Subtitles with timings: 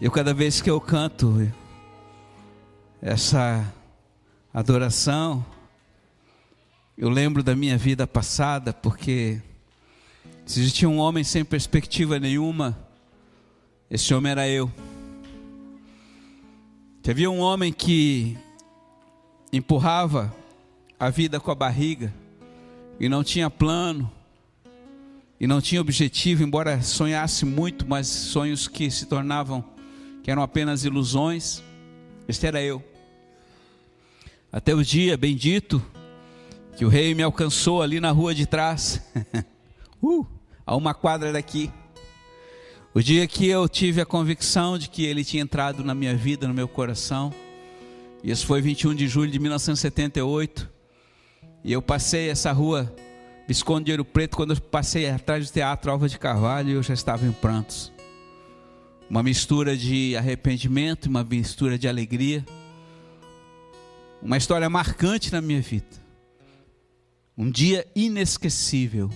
[0.00, 1.50] Eu cada vez que eu canto
[3.02, 3.74] essa
[4.54, 5.44] adoração,
[6.96, 9.42] eu lembro da minha vida passada, porque
[10.46, 12.78] se existia um homem sem perspectiva nenhuma,
[13.90, 14.70] esse homem era eu.
[17.02, 18.38] Que havia um homem que
[19.52, 20.32] empurrava
[20.96, 22.14] a vida com a barriga
[23.00, 24.08] e não tinha plano
[25.40, 29.76] e não tinha objetivo, embora sonhasse muito, mas sonhos que se tornavam
[30.28, 31.62] que eram apenas ilusões.
[32.28, 32.84] Este era eu.
[34.52, 35.82] Até o dia bendito
[36.76, 39.00] que o rei me alcançou ali na rua de trás,
[40.02, 40.26] uh,
[40.66, 41.70] a uma quadra daqui.
[42.92, 46.46] O dia que eu tive a convicção de que ele tinha entrado na minha vida,
[46.46, 47.32] no meu coração.
[48.22, 50.68] Isso foi 21 de julho de 1978.
[51.64, 52.94] E eu passei essa rua
[53.46, 56.92] Visconde de Ouro Preto quando eu passei atrás do Teatro Alva de Carvalho, eu já
[56.92, 57.96] estava em prantos
[59.08, 62.44] uma mistura de arrependimento, uma mistura de alegria,
[64.22, 65.96] uma história marcante na minha vida,
[67.36, 69.10] um dia inesquecível.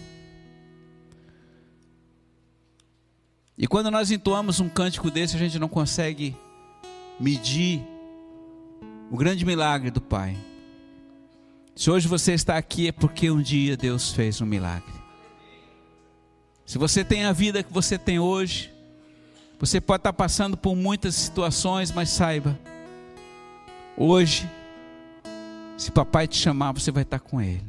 [3.58, 6.34] E quando nós entoamos um cântico desse, a gente não consegue
[7.20, 7.82] medir
[9.10, 10.36] o grande milagre do Pai.
[11.76, 14.92] Se hoje você está aqui é porque um dia Deus fez um milagre.
[16.64, 18.71] Se você tem a vida que você tem hoje,
[19.62, 22.58] você pode estar passando por muitas situações, mas saiba,
[23.96, 24.50] hoje,
[25.78, 27.62] se papai te chamar, você vai estar com ele.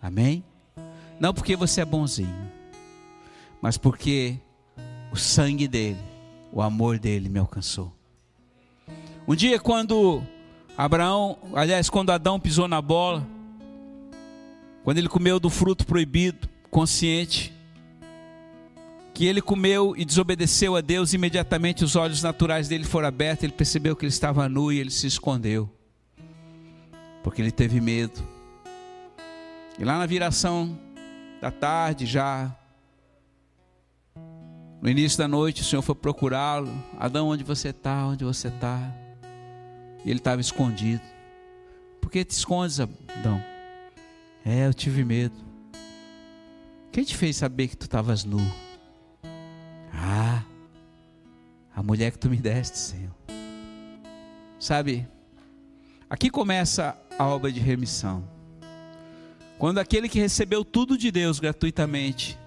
[0.00, 0.44] Amém?
[1.18, 2.48] Não porque você é bonzinho,
[3.60, 4.38] mas porque
[5.10, 5.98] o sangue dele,
[6.52, 7.92] o amor dele me alcançou.
[9.26, 10.22] Um dia, quando
[10.76, 13.26] Abraão, aliás, quando Adão pisou na bola,
[14.84, 17.52] quando ele comeu do fruto proibido, consciente,
[19.18, 23.52] que ele comeu e desobedeceu a Deus, imediatamente os olhos naturais dele foram abertos, ele
[23.52, 25.68] percebeu que ele estava nu e ele se escondeu,
[27.24, 28.22] porque ele teve medo.
[29.76, 30.78] E lá na viração
[31.40, 32.56] da tarde, já
[34.80, 36.72] no início da noite, o Senhor foi procurá-lo.
[36.96, 38.06] Adão, onde você está?
[38.06, 38.80] Onde você está?
[40.04, 41.02] E ele estava escondido.
[42.00, 43.42] Por que te escondes, Adão?
[44.46, 45.34] É, eu tive medo.
[46.92, 48.67] Quem te fez saber que tu estavas nu?
[50.00, 50.44] Ah,
[51.74, 53.14] a mulher que tu me deste, Senhor.
[54.58, 55.06] Sabe,
[56.08, 58.22] aqui começa a obra de remissão.
[59.58, 62.38] Quando aquele que recebeu tudo de Deus gratuitamente,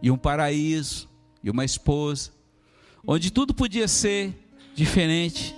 [0.00, 1.08] e um paraíso,
[1.42, 2.30] e uma esposa,
[3.04, 4.32] onde tudo podia ser
[4.74, 5.56] diferente,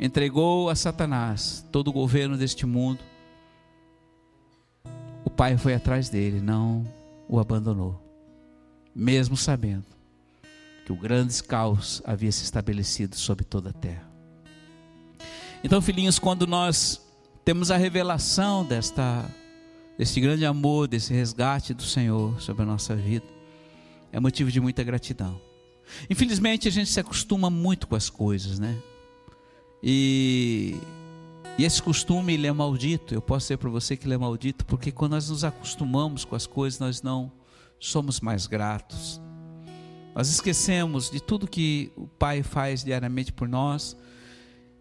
[0.00, 3.00] entregou a Satanás todo o governo deste mundo,
[5.24, 6.84] o pai foi atrás dele, não
[7.28, 8.00] o abandonou,
[8.94, 10.01] mesmo sabendo
[10.84, 14.10] que o grande caos havia se estabelecido sobre toda a terra.
[15.64, 17.00] Então, filhinhos, quando nós
[17.44, 19.28] temos a revelação desta
[19.96, 23.26] deste grande amor, desse resgate do Senhor sobre a nossa vida,
[24.10, 25.40] é motivo de muita gratidão.
[26.10, 28.76] Infelizmente, a gente se acostuma muito com as coisas, né?
[29.80, 30.76] E,
[31.56, 33.14] e esse costume ele é maldito.
[33.14, 36.34] Eu posso dizer para você que ele é maldito, porque quando nós nos acostumamos com
[36.34, 37.30] as coisas, nós não
[37.78, 39.20] somos mais gratos.
[40.14, 43.96] Nós esquecemos de tudo que o Pai faz diariamente por nós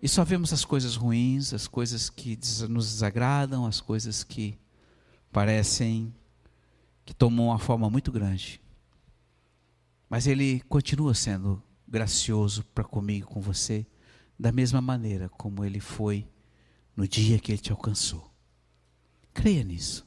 [0.02, 2.38] e só vemos as coisas ruins, as coisas que
[2.68, 4.60] nos desagradam, as coisas que
[5.32, 6.14] parecem
[7.06, 8.62] que tomam uma forma muito grande.
[10.10, 13.86] Mas Ele continua sendo gracioso para comigo, com você,
[14.38, 16.28] da mesma maneira como Ele foi
[16.96, 18.30] no dia que Ele te alcançou.
[19.34, 20.06] Creia nisso,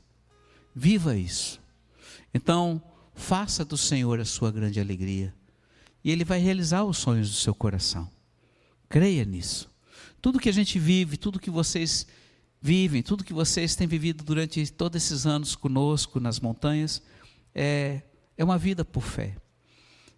[0.75, 1.63] viva isso.
[2.33, 2.83] Então,
[3.15, 5.35] Faça do Senhor a sua grande alegria.
[6.03, 8.11] E Ele vai realizar os sonhos do seu coração.
[8.89, 9.71] Creia nisso.
[10.21, 12.07] Tudo que a gente vive, tudo que vocês
[12.61, 17.03] vivem, tudo que vocês têm vivido durante todos esses anos conosco nas montanhas,
[17.55, 18.03] é,
[18.37, 19.37] é uma vida por fé.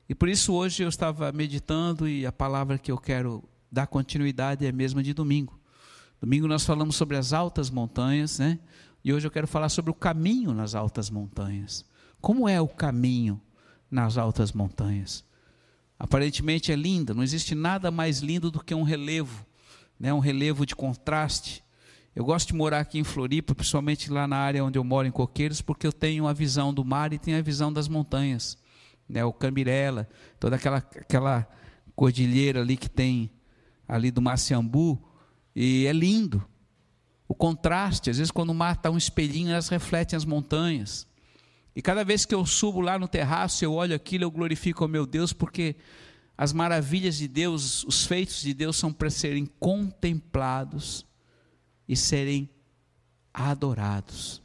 [0.08, 4.64] E por isso hoje eu estava meditando e a palavra que eu quero dar continuidade
[4.64, 5.58] é a mesma de domingo.
[6.20, 8.58] Domingo nós falamos sobre as altas montanhas, né?
[9.04, 11.84] E hoje eu quero falar sobre o caminho nas altas montanhas.
[12.26, 13.40] Como é o caminho
[13.88, 15.24] nas altas montanhas?
[15.96, 19.46] Aparentemente é linda, não existe nada mais lindo do que um relevo,
[19.96, 20.12] né?
[20.12, 21.62] um relevo de contraste.
[22.16, 25.12] Eu gosto de morar aqui em Floripa, principalmente lá na área onde eu moro, em
[25.12, 28.58] Coqueiros, porque eu tenho a visão do mar e tenho a visão das montanhas.
[29.08, 29.24] Né?
[29.24, 30.08] O Cambirela,
[30.40, 31.48] toda aquela, aquela
[31.94, 33.30] cordilheira ali que tem
[33.86, 35.00] ali do Maciambu,
[35.54, 36.44] e é lindo.
[37.28, 41.06] O contraste, às vezes quando o mar está um espelhinho, elas refletem as montanhas.
[41.76, 44.88] E cada vez que eu subo lá no terraço, eu olho aquilo, eu glorifico ao
[44.88, 45.76] meu Deus, porque
[46.36, 51.04] as maravilhas de Deus, os feitos de Deus são para serem contemplados
[51.86, 52.48] e serem
[53.32, 54.42] adorados.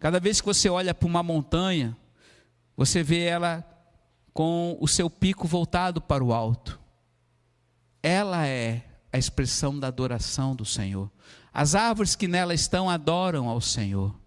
[0.00, 1.96] Cada vez que você olha para uma montanha,
[2.76, 3.64] você vê ela
[4.32, 6.80] com o seu pico voltado para o alto.
[8.02, 11.08] Ela é a expressão da adoração do Senhor.
[11.52, 14.21] As árvores que nela estão adoram ao Senhor.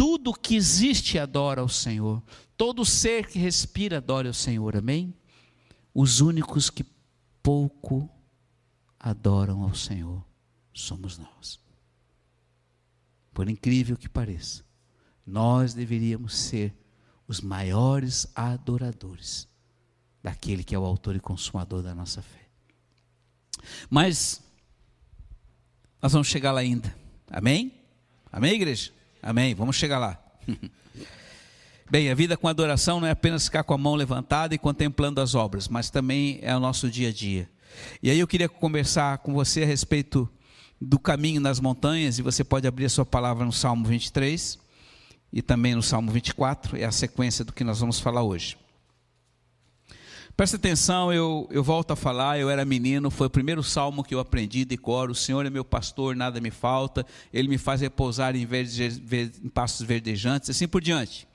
[0.00, 2.22] Tudo que existe adora ao Senhor.
[2.56, 4.74] Todo ser que respira adora ao Senhor.
[4.74, 5.14] Amém?
[5.92, 6.86] Os únicos que
[7.42, 8.08] pouco
[8.98, 10.24] adoram ao Senhor
[10.72, 11.60] somos nós.
[13.34, 14.64] Por incrível que pareça,
[15.26, 16.74] nós deveríamos ser
[17.28, 19.46] os maiores adoradores
[20.22, 22.48] daquele que é o autor e consumador da nossa fé.
[23.90, 24.42] Mas
[26.00, 26.96] nós vamos chegar lá ainda.
[27.28, 27.74] Amém?
[28.32, 28.98] Amém, igreja?
[29.22, 29.54] Amém.
[29.54, 30.18] Vamos chegar lá.
[31.90, 35.20] Bem, a vida com adoração não é apenas ficar com a mão levantada e contemplando
[35.20, 37.50] as obras, mas também é o nosso dia a dia.
[38.02, 40.28] E aí eu queria conversar com você a respeito
[40.80, 44.58] do caminho nas montanhas, e você pode abrir a sua palavra no Salmo 23
[45.32, 48.56] e também no Salmo 24, é a sequência do que nós vamos falar hoje.
[50.36, 54.14] Presta atenção, eu, eu volto a falar, eu era menino, foi o primeiro salmo que
[54.14, 57.82] eu aprendi de cor, o Senhor é meu pastor, nada me falta, Ele me faz
[57.82, 59.02] repousar em, verde,
[59.44, 61.28] em pastos verdejantes, assim por diante.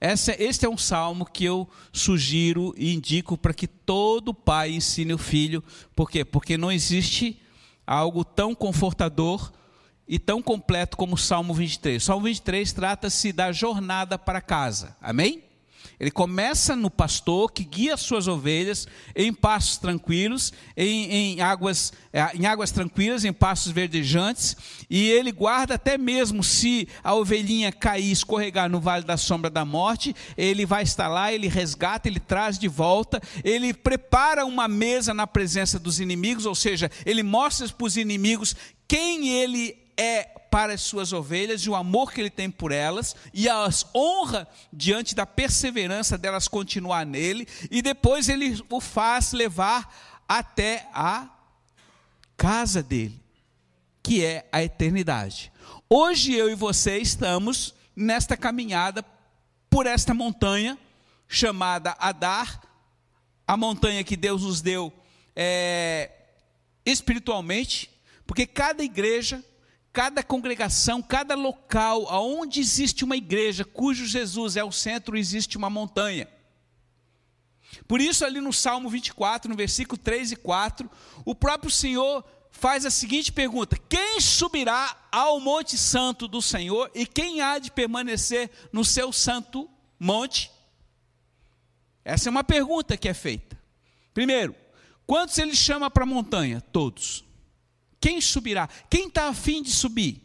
[0.00, 5.12] Essa, este é um salmo que eu sugiro e indico para que todo pai ensine
[5.12, 5.62] o filho,
[5.94, 6.24] por quê?
[6.24, 7.40] Porque não existe
[7.86, 9.52] algo tão confortador
[10.08, 12.02] e tão completo como o Salmo 23.
[12.02, 14.96] O Salmo 23 trata-se da jornada para casa.
[15.00, 15.45] Amém?
[15.98, 22.36] Ele começa no pastor que guia suas ovelhas em pastos tranquilos, em, em, águas, é,
[22.36, 24.56] em águas tranquilas, em pastos verdejantes,
[24.90, 29.64] e ele guarda até mesmo se a ovelhinha cair, escorregar no vale da sombra da
[29.64, 35.14] morte, ele vai estar lá, ele resgata, ele traz de volta, ele prepara uma mesa
[35.14, 38.54] na presença dos inimigos, ou seja, ele mostra para os inimigos
[38.86, 43.16] quem ele é para as suas ovelhas e o amor que ele tem por elas,
[43.32, 50.22] e as honra diante da perseverança delas continuar nele, e depois ele o faz levar
[50.28, 51.28] até a
[52.36, 53.20] casa dele,
[54.02, 55.52] que é a eternidade.
[55.88, 59.04] Hoje eu e você estamos nesta caminhada
[59.70, 60.78] por esta montanha
[61.28, 62.62] chamada Adar,
[63.46, 64.92] a montanha que Deus nos deu
[65.34, 66.10] é,
[66.84, 67.90] espiritualmente,
[68.26, 69.44] porque cada igreja
[69.96, 75.70] cada congregação, cada local aonde existe uma igreja cujo Jesus é o centro, existe uma
[75.70, 76.28] montanha.
[77.88, 80.90] Por isso, ali no Salmo 24, no versículo 3 e 4,
[81.24, 87.06] o próprio Senhor faz a seguinte pergunta: Quem subirá ao Monte Santo do Senhor e
[87.06, 89.66] quem há de permanecer no seu santo
[89.98, 90.50] monte?
[92.04, 93.58] Essa é uma pergunta que é feita.
[94.12, 94.54] Primeiro,
[95.06, 96.60] quantos ele chama para a montanha?
[96.70, 97.25] Todos.
[98.06, 98.68] Quem subirá?
[98.88, 100.22] Quem está afim de subir?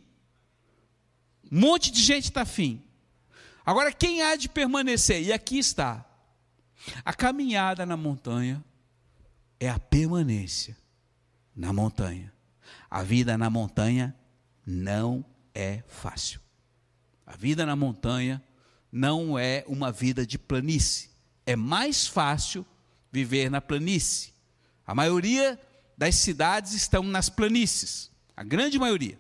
[1.52, 2.80] Um monte de gente está afim.
[3.66, 5.24] Agora, quem há de permanecer?
[5.24, 6.06] E aqui está.
[7.04, 8.64] A caminhada na montanha
[9.60, 10.78] é a permanência
[11.56, 12.32] na montanha.
[12.88, 14.16] A vida na montanha
[14.64, 16.40] não é fácil.
[17.26, 18.44] A vida na montanha
[18.92, 21.10] não é uma vida de planície.
[21.48, 22.64] É mais fácil
[23.12, 24.34] viver na planície.
[24.86, 25.60] A maioria
[26.02, 29.20] das cidades estão nas planícies, a grande maioria.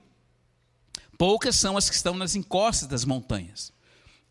[1.16, 3.72] Poucas são as que estão nas encostas das montanhas.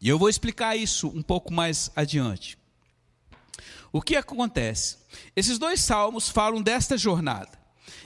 [0.01, 2.59] E eu vou explicar isso um pouco mais adiante.
[3.93, 4.99] O que acontece?
[5.37, 7.57] Esses dois salmos falam desta jornada.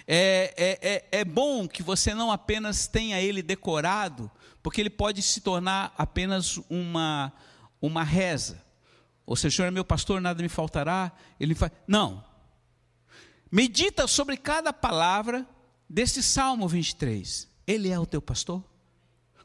[0.07, 4.31] É, é, é, é, bom que você não apenas tenha ele decorado,
[4.63, 7.33] porque ele pode se tornar apenas uma,
[7.81, 8.63] uma reza.
[9.25, 11.13] Ou seja, o Senhor é meu pastor, nada me faltará.
[11.41, 11.73] Ele faz.
[11.89, 12.34] Não.
[13.55, 15.49] Medita sobre cada palavra
[15.89, 17.49] desse Salmo 23.
[17.65, 18.65] Ele é o teu pastor?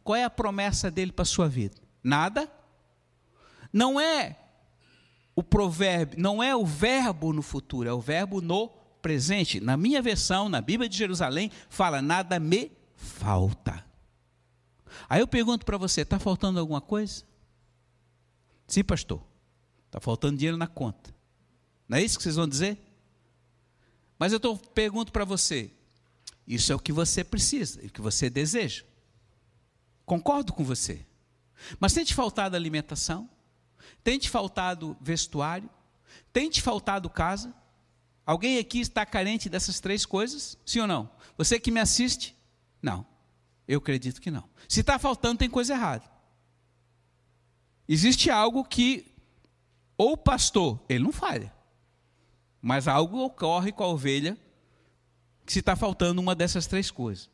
[0.04, 1.80] Qual é a promessa dele para a sua vida?
[2.04, 2.52] Nada?
[3.72, 4.36] Não é
[5.36, 9.60] o provérbio, não é o verbo no futuro, é o verbo no presente.
[9.60, 13.86] Na minha versão, na Bíblia de Jerusalém, fala: nada me falta.
[15.08, 17.24] Aí eu pergunto para você: está faltando alguma coisa?
[18.66, 19.22] Sim, pastor.
[19.86, 21.14] Está faltando dinheiro na conta.
[21.88, 22.89] Não é isso que vocês vão dizer?
[24.20, 25.72] Mas eu tô, pergunto para você:
[26.46, 28.84] isso é o que você precisa, o que você deseja.
[30.06, 31.06] Concordo com você.
[31.80, 33.30] Mas tem te faltado alimentação?
[34.04, 35.70] Tem te faltado vestuário?
[36.34, 37.54] Tem te faltado casa?
[38.26, 40.58] Alguém aqui está carente dessas três coisas?
[40.66, 41.10] Sim ou não?
[41.38, 42.36] Você que me assiste?
[42.82, 43.06] Não.
[43.68, 44.50] Eu acredito que não.
[44.68, 46.04] Se está faltando, tem coisa errada.
[47.88, 49.12] Existe algo que,
[49.98, 51.54] ou o pastor, ele não falha.
[52.62, 54.38] Mas algo ocorre com a ovelha
[55.46, 57.30] que se está faltando uma dessas três coisas.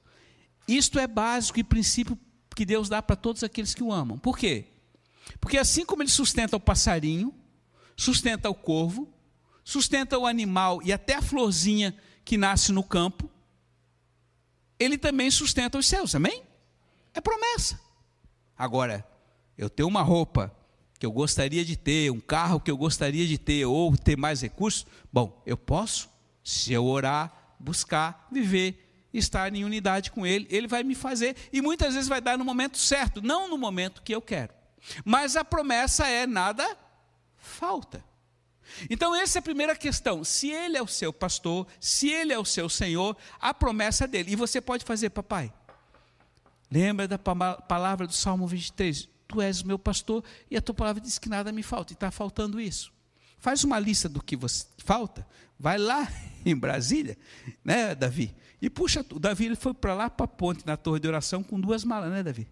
[0.68, 2.18] Isto é básico e princípio
[2.56, 4.18] que Deus dá para todos aqueles que o amam.
[4.18, 4.66] Por quê?
[5.40, 7.34] Porque assim como ele sustenta o passarinho,
[7.96, 9.12] sustenta o corvo,
[9.64, 13.30] sustenta o animal e até a florzinha que nasce no campo,
[14.80, 16.44] ele também sustenta os céus, amém?
[17.14, 17.80] É promessa.
[18.58, 19.06] Agora,
[19.58, 20.56] eu tenho uma roupa
[21.06, 24.42] que eu gostaria de ter, um carro que eu gostaria de ter, ou ter mais
[24.42, 26.10] recursos, bom, eu posso,
[26.44, 31.62] se eu orar, buscar, viver, estar em unidade com Ele, Ele vai me fazer, e
[31.62, 34.52] muitas vezes vai dar no momento certo, não no momento que eu quero.
[35.04, 36.76] Mas a promessa é nada
[37.38, 38.04] falta.
[38.90, 40.24] Então, essa é a primeira questão.
[40.24, 44.08] Se Ele é o seu pastor, se Ele é o seu Senhor, a promessa é
[44.08, 44.32] dele.
[44.32, 45.54] E você pode fazer, papai.
[46.72, 49.15] Lembra da palavra do Salmo 23?
[49.28, 51.96] Tu és o meu pastor e a tua palavra diz que nada me falta, e
[51.96, 52.94] está faltando isso.
[53.38, 55.26] Faz uma lista do que você falta,
[55.60, 56.08] vai lá
[56.46, 57.18] em Brasília,
[57.64, 58.36] né, Davi?
[58.62, 61.44] E puxa, o Davi ele foi para lá para a ponte, na torre de oração,
[61.44, 62.48] com duas malas, né, Davi?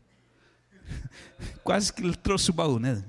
[1.64, 3.04] Quase que ele trouxe o baú, né?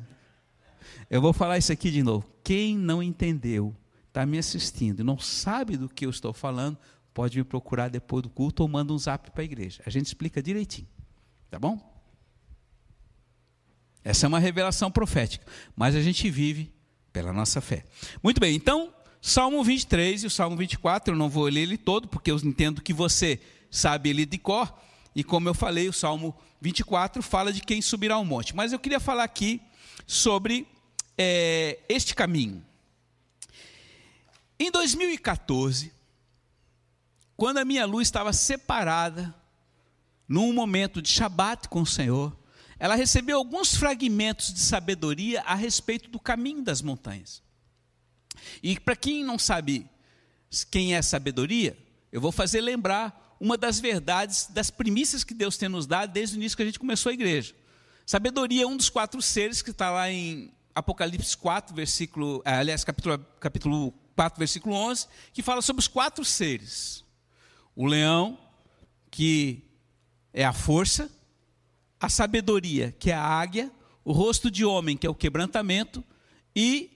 [1.11, 2.27] Eu vou falar isso aqui de novo.
[2.43, 3.75] Quem não entendeu,
[4.09, 6.79] está me assistindo e não sabe do que eu estou falando,
[7.13, 9.83] pode me procurar depois do culto ou manda um zap para a igreja.
[9.85, 10.89] A gente explica direitinho.
[11.51, 11.94] Tá bom?
[14.05, 16.71] Essa é uma revelação profética, mas a gente vive
[17.13, 17.85] pela nossa fé.
[18.23, 22.07] Muito bem, então, Salmo 23 e o Salmo 24, eu não vou ler ele todo,
[22.07, 24.73] porque eu entendo que você sabe ele de cor,
[25.15, 28.55] e como eu falei, o Salmo 24 fala de quem subirá ao monte.
[28.55, 29.63] Mas eu queria falar aqui
[30.07, 30.67] sobre
[31.17, 32.65] é, este caminho.
[34.59, 35.93] Em 2014,
[37.37, 39.35] quando a minha luz estava separada,
[40.29, 42.37] num momento de Shabat com o Senhor,
[42.79, 47.43] ela recebeu alguns fragmentos de sabedoria a respeito do caminho das montanhas.
[48.63, 49.89] E para quem não sabe
[50.71, 51.77] quem é sabedoria,
[52.13, 56.37] eu vou fazer lembrar uma das verdades, das primícias que Deus tem nos dado desde
[56.37, 57.55] o início que a gente começou a igreja.
[58.07, 62.85] Sabedoria é um dos quatro seres que está lá em Apocalipse 4, versículo, eh, aliás,
[62.85, 67.05] capítulo, capítulo 4, versículo 11, que fala sobre os quatro seres.
[67.75, 68.39] O leão,
[69.11, 69.65] que
[70.33, 71.11] é a força,
[72.05, 73.73] a sabedoria, que é a águia,
[74.05, 76.05] o rosto de homem, que é o quebrantamento,
[76.55, 76.91] e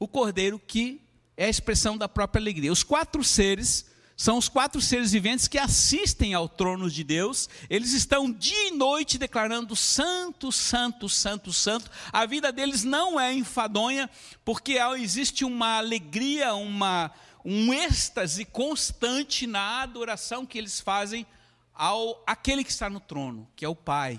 [0.00, 1.00] o cordeiro, que
[1.36, 2.72] é a expressão da própria alegria.
[2.72, 3.86] Os quatro seres
[4.16, 8.72] são os quatro seres viventes que assistem ao trono de Deus, eles estão dia e
[8.72, 11.88] noite declarando santo, santo, santo, santo.
[12.12, 14.10] A vida deles não é enfadonha,
[14.44, 17.12] porque existe uma alegria, uma,
[17.44, 21.24] um êxtase constante na adoração que eles fazem
[21.72, 24.18] ao aquele que está no trono, que é o Pai,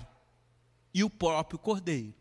[0.92, 2.14] e o próprio Cordeiro,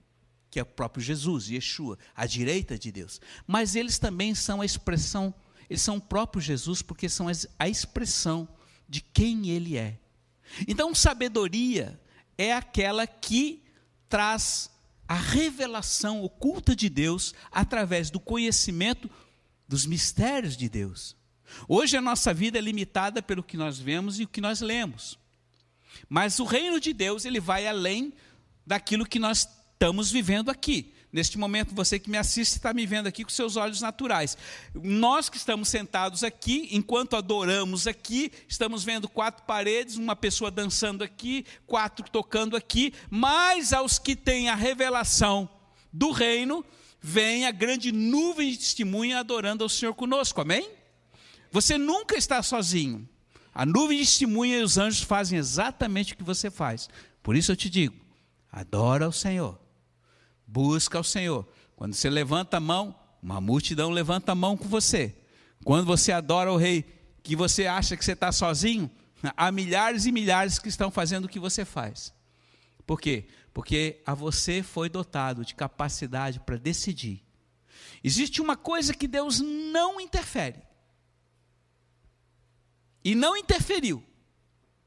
[0.49, 3.19] que é o próprio Jesus, Yeshua, à direita de Deus.
[3.45, 5.33] Mas eles também são a expressão
[5.69, 7.27] eles são o próprio Jesus porque são
[7.59, 8.47] a expressão
[8.87, 9.99] de quem ele é.
[10.67, 11.99] Então, sabedoria
[12.37, 13.63] é aquela que
[14.09, 14.71] traz
[15.07, 19.09] a revelação oculta de Deus através do conhecimento
[19.67, 21.15] dos mistérios de Deus.
[21.67, 25.19] Hoje a nossa vida é limitada pelo que nós vemos e o que nós lemos.
[26.07, 28.13] Mas o reino de Deus, ele vai além
[28.69, 30.93] daquilo que nós estamos vivendo aqui.
[31.11, 34.37] Neste momento, você que me assiste está me vendo aqui com seus olhos naturais.
[34.75, 41.03] Nós que estamos sentados aqui, enquanto adoramos aqui, estamos vendo quatro paredes, uma pessoa dançando
[41.03, 45.49] aqui, quatro tocando aqui, mas aos que têm a revelação
[45.91, 46.63] do reino,
[47.01, 50.69] vem a grande nuvem de testemunha adorando ao Senhor conosco, amém?
[51.51, 53.09] Você nunca está sozinho.
[53.51, 56.87] A nuvem de testemunha e os anjos fazem exatamente o que você faz.
[57.23, 58.08] Por isso eu te digo:
[58.51, 59.59] adora o Senhor
[60.49, 61.47] busca o Senhor.
[61.75, 65.15] Quando você levanta a mão, uma multidão levanta a mão com você.
[65.63, 66.83] Quando você adora o rei,
[67.21, 68.89] que você acha que você está sozinho,
[69.37, 72.13] há milhares e milhares que estão fazendo o que você faz.
[72.85, 73.27] Por quê?
[73.53, 77.23] Porque a você foi dotado de capacidade para decidir.
[78.03, 80.61] Existe uma coisa que Deus não interfere.
[83.03, 84.03] E não interferiu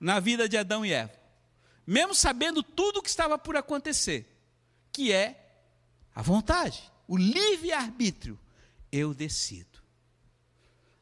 [0.00, 1.21] na vida de Adão e Eva.
[1.86, 4.28] Mesmo sabendo tudo o que estava por acontecer,
[4.92, 5.42] que é
[6.14, 8.38] a vontade, o livre-arbítrio.
[8.90, 9.80] Eu decido.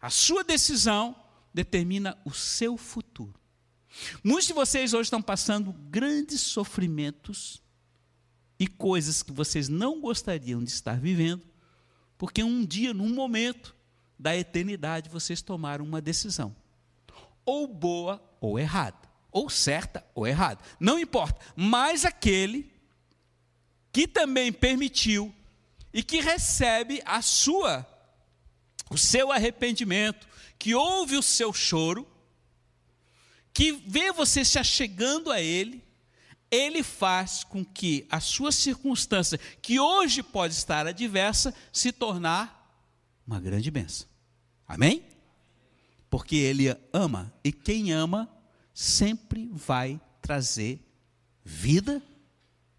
[0.00, 1.14] A sua decisão
[1.52, 3.38] determina o seu futuro.
[4.22, 7.60] Muitos de vocês hoje estão passando grandes sofrimentos
[8.58, 11.42] e coisas que vocês não gostariam de estar vivendo,
[12.16, 13.74] porque um dia, num momento
[14.18, 16.54] da eternidade, vocês tomaram uma decisão,
[17.44, 18.99] ou boa ou errada,
[19.30, 22.70] ou certa ou errada, não importa, mas aquele
[23.92, 25.34] que também permitiu
[25.92, 27.86] e que recebe a sua
[28.90, 30.26] o seu arrependimento,
[30.58, 32.06] que ouve o seu choro,
[33.54, 35.82] que vê você se achegando a Ele,
[36.50, 42.58] Ele faz com que a sua circunstância, que hoje pode estar adversa, se tornar
[43.24, 44.08] uma grande benção.
[44.66, 45.04] Amém?
[46.10, 48.28] Porque Ele ama, e quem ama
[48.74, 50.80] sempre vai trazer
[51.44, 52.02] vida,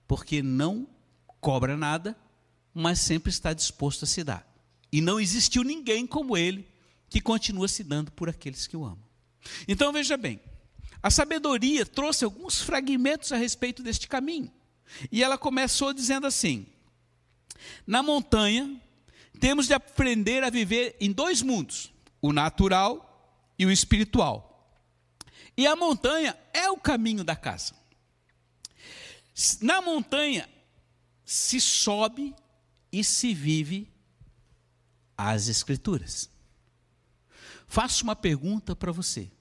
[0.07, 0.87] porque não
[1.39, 2.15] cobra nada,
[2.73, 4.47] mas sempre está disposto a se dar.
[4.91, 6.67] E não existiu ninguém como ele
[7.09, 9.03] que continua se dando por aqueles que o amam.
[9.67, 10.39] Então veja bem,
[11.01, 14.51] a sabedoria trouxe alguns fragmentos a respeito deste caminho.
[15.11, 16.65] E ela começou dizendo assim:
[17.87, 18.79] Na montanha,
[19.39, 24.50] temos de aprender a viver em dois mundos, o natural e o espiritual.
[25.55, 27.73] E a montanha é o caminho da casa.
[29.61, 30.47] Na montanha
[31.25, 32.35] se sobe
[32.91, 33.91] e se vive
[35.17, 36.29] as Escrituras.
[37.67, 39.31] Faço uma pergunta para você.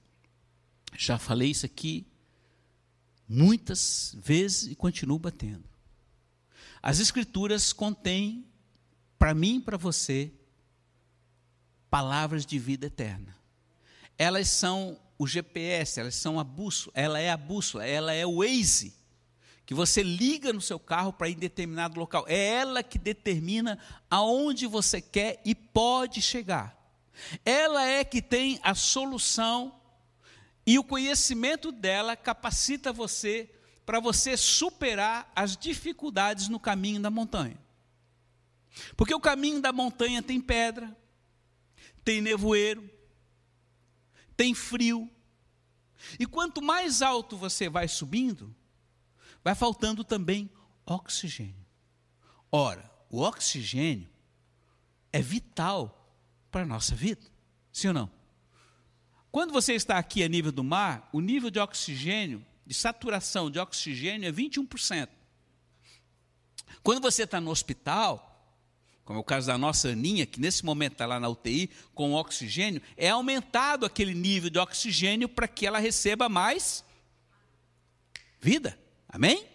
[0.97, 2.05] Já falei isso aqui
[3.27, 5.69] muitas vezes e continuo batendo.
[6.81, 8.45] As Escrituras contêm,
[9.17, 10.31] para mim e para você,
[11.89, 13.35] palavras de vida eterna.
[14.17, 18.37] Elas são o GPS, elas são a bússola, ela é a bússola, ela é o
[18.37, 18.99] Waze
[19.71, 22.25] que você liga no seu carro para ir em determinado local.
[22.27, 26.75] É ela que determina aonde você quer e pode chegar.
[27.45, 29.79] Ela é que tem a solução
[30.65, 33.49] e o conhecimento dela capacita você
[33.85, 37.57] para você superar as dificuldades no caminho da montanha.
[38.97, 40.93] Porque o caminho da montanha tem pedra,
[42.03, 42.89] tem nevoeiro,
[44.35, 45.09] tem frio.
[46.19, 48.55] E quanto mais alto você vai subindo,
[49.43, 50.49] vai faltando também
[50.85, 51.65] oxigênio.
[52.51, 54.09] Ora, o oxigênio
[55.11, 56.15] é vital
[56.49, 57.25] para a nossa vida,
[57.71, 58.11] sim ou não?
[59.31, 63.59] Quando você está aqui a nível do mar, o nível de oxigênio, de saturação de
[63.59, 65.07] oxigênio é 21%.
[66.83, 68.30] Quando você está no hospital,
[69.03, 72.13] como é o caso da nossa Aninha, que nesse momento está lá na UTI com
[72.13, 76.83] oxigênio, é aumentado aquele nível de oxigênio para que ela receba mais
[78.39, 78.77] vida.
[79.09, 79.45] Amém?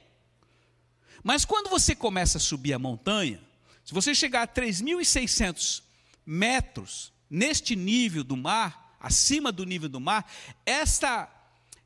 [1.22, 3.40] Mas quando você começa a subir a montanha,
[3.85, 5.82] se você chegar a 3.600
[6.24, 10.30] metros neste nível do mar, acima do nível do mar,
[10.64, 11.28] esta,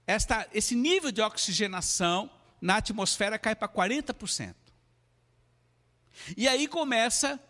[0.07, 4.55] esta, esse nível de oxigenação na atmosfera cai para 40%.
[6.37, 7.41] E aí começa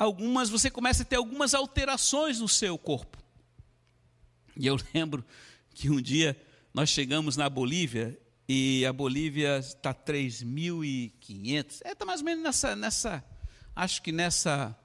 [0.00, 3.18] algumas, você começa a ter algumas alterações no seu corpo.
[4.56, 5.22] E eu lembro
[5.74, 6.40] que um dia
[6.72, 12.74] nós chegamos na Bolívia e a Bolívia está 3.500, é, está mais ou menos nessa,
[12.74, 13.24] nessa,
[13.76, 14.76] acho que nessa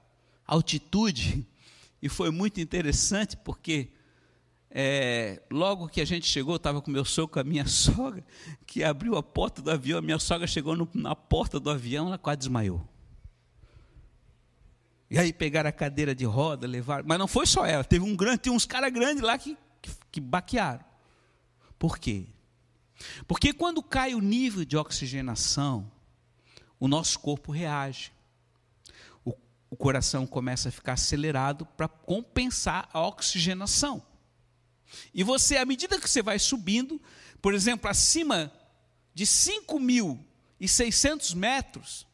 [0.46, 1.46] altitude,
[2.00, 3.88] e foi muito interessante porque
[4.70, 8.24] é, logo que a gente chegou, estava com meu sogro, com a minha sogra,
[8.66, 12.08] que abriu a porta do avião, a minha sogra chegou no, na porta do avião,
[12.08, 12.86] ela quase desmaiou.
[15.10, 17.04] E aí pegaram a cadeira de roda, levaram.
[17.06, 20.20] Mas não foi só ela, teve um grande, uns caras grandes lá que, que, que
[20.20, 20.84] baquearam.
[21.78, 22.26] Por quê?
[23.26, 25.90] Porque quando cai o nível de oxigenação,
[26.78, 28.12] o nosso corpo reage.
[29.24, 29.32] O,
[29.70, 34.02] o coração começa a ficar acelerado para compensar a oxigenação.
[35.12, 37.02] E você, à medida que você vai subindo,
[37.42, 38.52] por exemplo, acima
[39.14, 42.06] de 5.600 metros,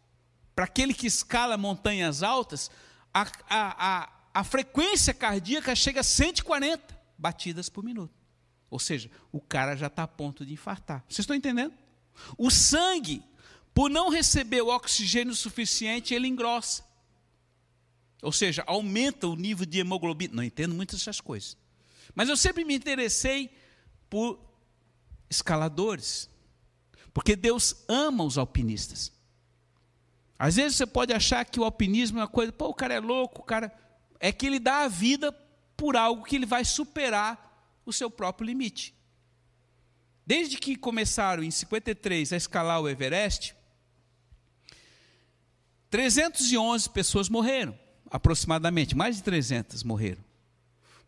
[0.54, 2.70] para aquele que escala montanhas altas,
[3.12, 8.14] a, a, a, a frequência cardíaca chega a 140 batidas por minuto.
[8.70, 11.04] Ou seja, o cara já está a ponto de infartar.
[11.08, 11.74] Vocês estão entendendo?
[12.38, 13.22] O sangue,
[13.74, 16.84] por não receber o oxigênio suficiente, ele engrossa.
[18.22, 20.34] Ou seja, aumenta o nível de hemoglobina.
[20.34, 21.56] Não entendo muitas dessas coisas.
[22.14, 23.50] Mas eu sempre me interessei
[24.08, 24.38] por
[25.28, 26.30] escaladores.
[27.12, 29.12] Porque Deus ama os alpinistas.
[30.42, 32.98] Às vezes você pode achar que o alpinismo é uma coisa, pô, o cara é
[32.98, 33.72] louco, o cara.
[34.18, 35.30] É que ele dá a vida
[35.76, 38.92] por algo que ele vai superar o seu próprio limite.
[40.26, 43.54] Desde que começaram em 53 a escalar o Everest,
[45.90, 47.78] 311 pessoas morreram,
[48.10, 50.24] aproximadamente, mais de 300 morreram.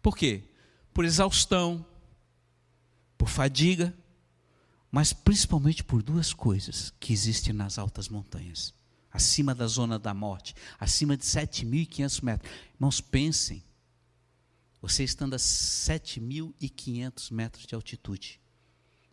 [0.00, 0.44] Por quê?
[0.92, 1.84] Por exaustão,
[3.18, 3.92] por fadiga,
[4.92, 8.72] mas principalmente por duas coisas que existem nas altas montanhas
[9.14, 12.52] acima da zona da morte, acima de 7.500 metros.
[12.74, 13.62] Irmãos, pensem,
[14.82, 18.40] você estando a 7.500 metros de altitude,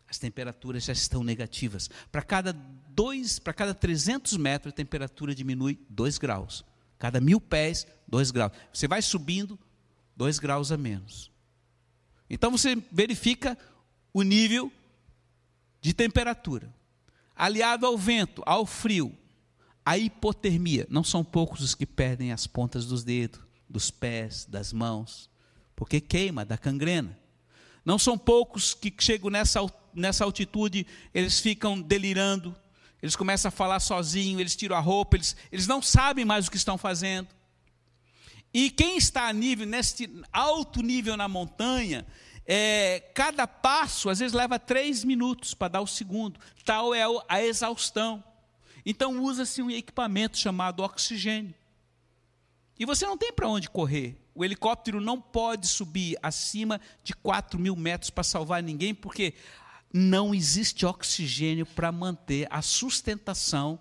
[0.10, 1.88] as temperaturas já estão negativas.
[2.12, 2.52] Para cada
[2.90, 6.66] dois, para cada 300 metros, a temperatura diminui 2 graus.
[6.98, 8.52] Cada mil pés, 2 graus.
[8.74, 9.58] Você vai subindo,
[10.18, 11.32] 2 graus a menos.
[12.28, 13.58] Então você verifica
[14.12, 14.72] o nível
[15.80, 16.74] de temperatura,
[17.36, 19.16] aliado ao vento, ao frio,
[19.92, 20.88] à hipotermia.
[20.90, 25.30] Não são poucos os que perdem as pontas dos dedos, dos pés, das mãos,
[25.76, 27.18] porque queima, dá cangrena.
[27.84, 29.60] Não são poucos que chegam nessa,
[29.94, 32.56] nessa altitude, eles ficam delirando,
[33.02, 36.52] eles começam a falar sozinho, eles tiram a roupa, eles, eles não sabem mais o
[36.52, 37.28] que estão fazendo.
[38.54, 42.08] E quem está a nível, nesse alto nível na montanha,
[42.46, 46.40] é, cada passo às vezes leva três minutos para dar o segundo.
[46.64, 48.24] Tal é a exaustão.
[48.86, 51.54] Então usa-se um equipamento chamado oxigênio.
[52.80, 54.18] E você não tem para onde correr.
[54.34, 59.34] O helicóptero não pode subir acima de 4 mil metros para salvar ninguém, porque
[59.94, 63.80] não existe oxigênio para manter a sustentação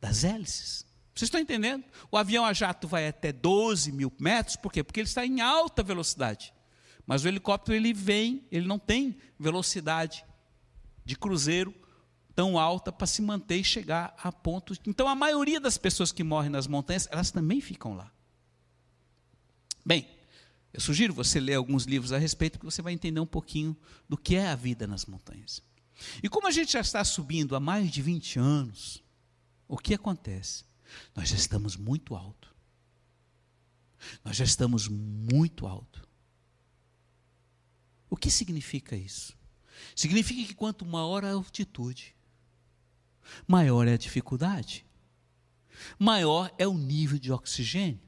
[0.00, 0.86] das hélices.
[1.14, 1.84] Vocês estão entendendo?
[2.10, 4.82] O avião a jato vai até 12 mil metros, por quê?
[4.82, 6.52] Porque ele está em alta velocidade.
[7.06, 10.24] Mas o helicóptero ele vem, ele não tem velocidade
[11.04, 11.74] de cruzeiro
[12.34, 14.74] tão alta para se manter e chegar a ponto.
[14.86, 18.12] Então a maioria das pessoas que morrem nas montanhas, elas também ficam lá.
[19.84, 20.08] Bem,
[20.72, 23.76] eu sugiro você ler alguns livros a respeito, porque você vai entender um pouquinho
[24.08, 25.62] do que é a vida nas montanhas.
[26.22, 29.02] E como a gente já está subindo há mais de 20 anos,
[29.68, 30.64] o que acontece?
[31.14, 32.52] Nós já estamos muito alto.
[34.24, 36.06] Nós já estamos muito alto.
[38.10, 39.36] O que significa isso?
[39.94, 42.14] Significa que quanto maior a altitude,
[43.46, 44.84] maior é a dificuldade,
[45.98, 48.04] maior é o nível de oxigênio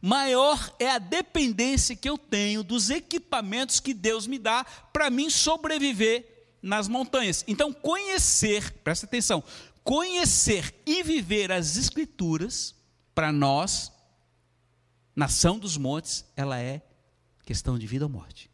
[0.00, 5.30] maior é a dependência que eu tenho dos equipamentos que Deus me dá para mim
[5.30, 7.44] sobreviver nas montanhas.
[7.46, 9.42] Então, conhecer, presta atenção,
[9.82, 12.74] conhecer e viver as Escrituras,
[13.14, 13.92] para nós,
[15.14, 16.82] nação dos montes, ela é
[17.44, 18.50] questão de vida ou morte.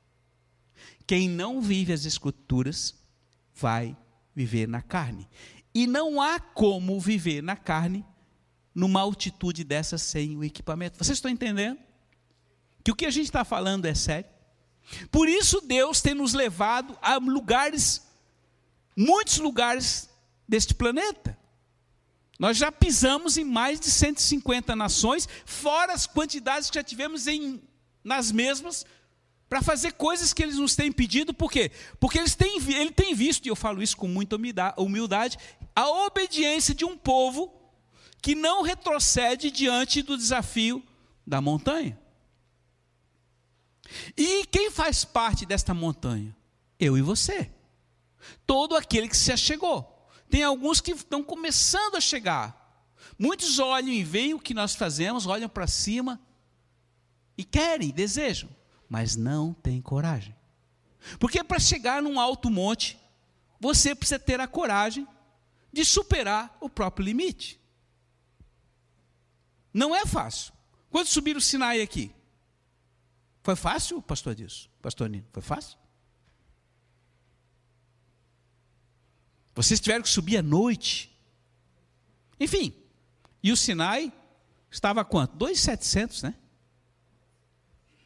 [1.07, 2.95] Quem não vive as Escrituras
[3.55, 3.97] vai
[4.35, 5.29] viver na carne.
[5.75, 8.05] E não há como viver na carne
[8.75, 10.99] numa altitude dessa sem o equipamento.
[10.99, 11.79] Vocês estão entendendo?
[12.83, 14.29] Que o que a gente está falando é sério.
[15.11, 18.03] Por isso Deus tem nos levado a lugares,
[18.97, 20.09] muitos lugares
[20.49, 21.39] deste planeta.
[22.39, 27.63] Nós já pisamos em mais de 150 nações, fora as quantidades que já tivemos em,
[28.03, 28.87] nas mesmas,
[29.47, 31.71] para fazer coisas que eles nos têm pedido, por quê?
[31.99, 34.37] Porque eles têm, ele tem visto, e eu falo isso com muita
[34.79, 35.37] humildade,
[35.81, 37.51] a obediência de um povo
[38.21, 40.85] que não retrocede diante do desafio
[41.27, 41.99] da montanha.
[44.15, 46.37] E quem faz parte desta montanha?
[46.79, 47.51] Eu e você.
[48.47, 50.07] Todo aquele que se achegou.
[50.29, 52.85] Tem alguns que estão começando a chegar.
[53.19, 56.21] Muitos olham e veem o que nós fazemos, olham para cima
[57.39, 58.51] e querem, desejam,
[58.87, 60.37] mas não têm coragem.
[61.19, 62.99] Porque para chegar num alto monte,
[63.59, 65.09] você precisa ter a coragem
[65.73, 67.61] de superar o próprio limite.
[69.73, 70.53] Não é fácil.
[70.91, 72.13] Quando subiram o Sinai aqui?
[73.43, 74.69] Foi fácil, pastor disso?
[74.83, 75.79] Pastor Nino, foi fácil?
[79.55, 81.11] Vocês tiveram que subir à noite.
[82.39, 82.75] Enfim,
[83.43, 84.13] e o Sinai
[84.71, 85.37] estava quanto?
[85.37, 86.35] 2,700, né?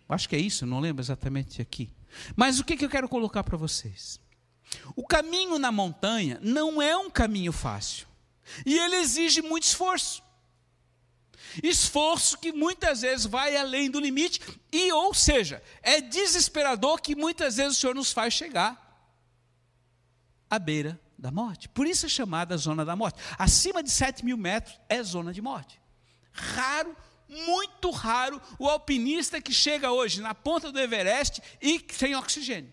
[0.09, 1.93] Acho que é isso, não lembro exatamente aqui.
[2.37, 4.21] Mas o que, que eu quero colocar para vocês?
[4.97, 8.07] O caminho na montanha não é um caminho fácil.
[8.65, 10.23] E ele exige muito esforço.
[11.63, 14.41] Esforço que muitas vezes vai além do limite,
[14.73, 18.81] e ou seja, é desesperador que muitas vezes o Senhor nos faz chegar
[20.51, 21.69] à beira da morte.
[21.69, 23.21] Por isso é chamada zona da morte.
[23.39, 25.81] Acima de 7 mil metros é zona de morte.
[26.33, 26.97] Raro,
[27.29, 32.73] muito raro, o alpinista que chega hoje na ponta do Everest e sem oxigênio.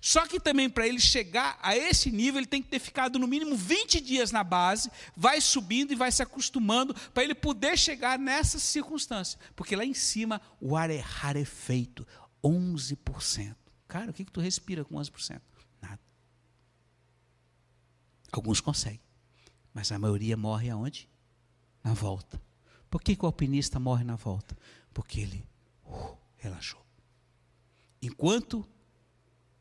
[0.00, 3.26] Só que também para ele chegar a esse nível, ele tem que ter ficado no
[3.26, 8.18] mínimo 20 dias na base, vai subindo e vai se acostumando para ele poder chegar
[8.18, 9.38] nessa circunstância.
[9.54, 12.06] Porque lá em cima o ar é rarefeito,
[12.42, 13.56] 11%.
[13.88, 15.40] Cara, o que, que tu respira com 11%?
[15.80, 16.00] Nada.
[18.32, 19.00] Alguns conseguem,
[19.72, 21.08] mas a maioria morre aonde?
[21.82, 22.40] Na volta.
[22.90, 24.56] Por que, que o alpinista morre na volta?
[24.92, 25.46] Porque ele
[25.84, 26.84] uh, relaxou.
[28.00, 28.66] Enquanto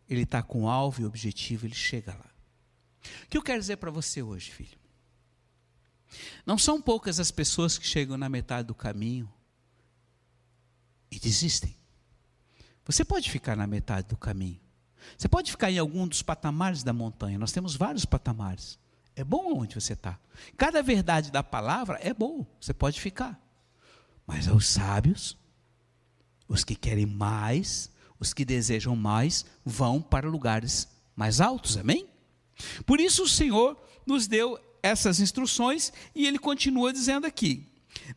[0.10, 2.30] ele está com alvo e objetivo, ele chega lá.
[3.24, 4.78] O que eu quero dizer para você hoje, filho?
[6.46, 9.32] Não são poucas as pessoas que chegam na metade do caminho
[11.12, 11.76] e desistem.
[12.86, 14.60] Você pode ficar na metade do caminho.
[15.18, 17.38] Você pode ficar em algum dos patamares da montanha.
[17.38, 18.80] Nós temos vários patamares.
[19.16, 20.20] É bom onde você está.
[20.58, 22.46] Cada verdade da palavra é bom.
[22.60, 23.40] Você pode ficar.
[24.26, 25.38] Mas aos sábios
[26.48, 27.90] Os que querem mais,
[28.20, 32.08] os que desejam mais, vão para lugares mais altos, amém?
[32.86, 37.66] Por isso o Senhor nos deu essas instruções e ele continua dizendo aqui: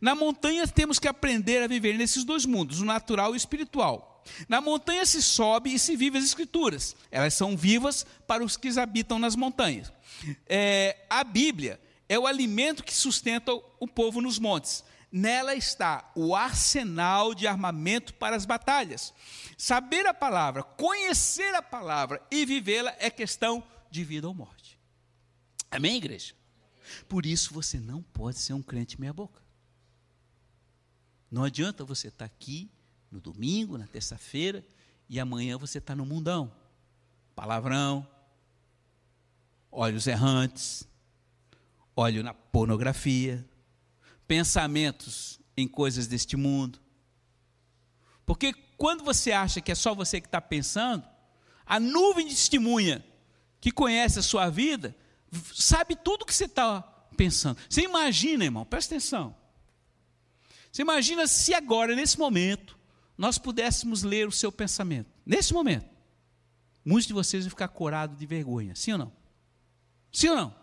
[0.01, 4.23] na montanha temos que aprender a viver nesses dois mundos, o natural e o espiritual.
[4.49, 6.95] Na montanha se sobe e se vive as escrituras.
[7.11, 9.91] Elas são vivas para os que habitam nas montanhas.
[10.47, 14.85] É, a Bíblia é o alimento que sustenta o povo nos montes.
[15.11, 19.15] Nela está o arsenal de armamento para as batalhas.
[19.57, 24.79] Saber a palavra, conhecer a palavra e vivê-la é questão de vida ou morte.
[25.71, 26.35] Amém, igreja?
[27.09, 29.43] Por isso você não pode ser um crente meia-boca.
[31.31, 32.71] Não adianta você estar aqui
[33.11, 34.65] no domingo, na terça-feira,
[35.09, 36.53] e amanhã você está no mundão.
[37.35, 38.07] Palavrão,
[39.71, 40.87] olhos errantes,
[41.95, 43.47] olho na pornografia,
[44.29, 46.79] pensamentos em coisas deste mundo.
[48.25, 51.05] Porque quando você acha que é só você que está pensando,
[51.67, 53.05] a nuvem de testemunha
[53.61, 54.95] que conhece a sua vida
[55.55, 56.83] sabe tudo que você está
[57.17, 57.59] pensando.
[57.69, 59.35] Você imagina, irmão, presta atenção.
[60.71, 62.79] Você imagina se agora, nesse momento,
[63.17, 65.11] nós pudéssemos ler o seu pensamento.
[65.27, 65.89] Nesse momento.
[66.85, 68.75] Muitos de vocês vão ficar corados de vergonha.
[68.75, 69.13] Sim ou não?
[70.13, 70.55] Sim ou não?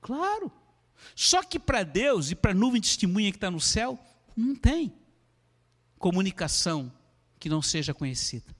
[0.00, 0.52] Claro.
[1.14, 3.98] Só que para Deus e para a nuvem de testemunha que está no céu,
[4.36, 4.92] não tem
[5.98, 6.92] comunicação
[7.38, 8.54] que não seja conhecida.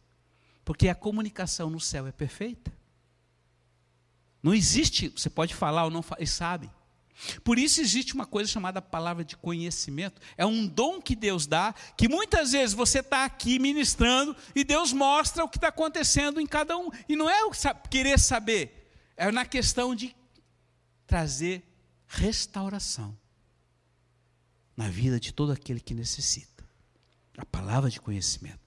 [0.65, 2.73] Porque a comunicação no céu é perfeita.
[4.43, 6.71] Não existe, você pode falar ou não falar, eles sabem.
[7.45, 10.21] Por isso existe uma coisa chamada palavra de conhecimento.
[10.37, 14.93] É um dom que Deus dá, que muitas vezes você está aqui ministrando e Deus
[14.93, 16.89] mostra o que está acontecendo em cada um.
[17.09, 17.41] E não é
[17.91, 20.17] querer saber, é na questão de
[21.07, 21.63] trazer
[22.11, 23.17] restauração
[24.77, 26.65] na vida de todo aquele que necessita.
[27.39, 28.59] A palavra de conhecimento.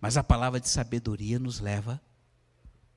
[0.00, 2.00] Mas a palavra de sabedoria nos leva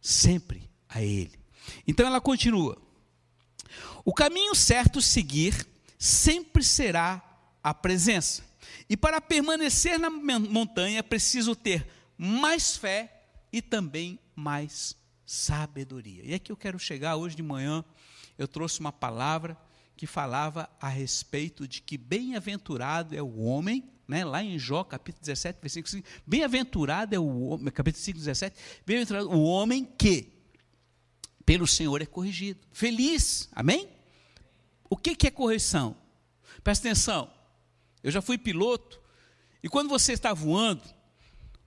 [0.02, 1.38] sempre a Ele.
[1.86, 2.82] Então ela continua.
[4.06, 5.68] O caminho certo seguir
[5.98, 7.22] sempre será
[7.62, 8.44] a presença.
[8.90, 14.96] E para permanecer na montanha é preciso ter mais fé e também mais
[15.26, 16.24] sabedoria.
[16.24, 17.84] E aqui eu quero chegar hoje de manhã,
[18.40, 19.58] eu trouxe uma palavra
[19.98, 25.20] que falava a respeito de que bem-aventurado é o homem, né, lá em Jó, capítulo
[25.26, 30.32] 17, versículo 5, bem-aventurado é o homem, capítulo 5, 17, bem-aventurado o homem que
[31.46, 32.62] pelo Senhor é corrigido.
[32.72, 33.90] Feliz, amém?
[34.90, 35.98] O que, que é correção?
[36.64, 37.30] Presta atenção,
[38.02, 39.02] eu já fui piloto,
[39.62, 40.84] e quando você está voando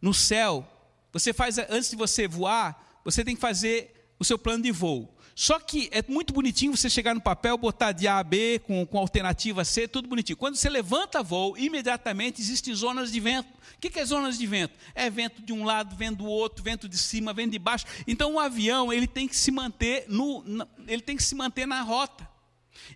[0.01, 0.67] no céu,
[1.13, 5.15] você faz, antes de você voar, você tem que fazer o seu plano de voo.
[5.35, 8.87] Só que é muito bonitinho você chegar no papel, botar de A a B com,
[8.87, 10.37] com alternativa C, tudo bonitinho.
[10.37, 13.49] Quando você levanta voo, imediatamente existem zonas de vento.
[13.49, 14.75] O que, que é zonas de vento?
[14.95, 17.87] É vento de um lado, vento do outro, vento de cima, vento de baixo.
[18.07, 20.45] Então o avião ele tem que se manter no,
[20.87, 22.29] ele tem que se manter na rota.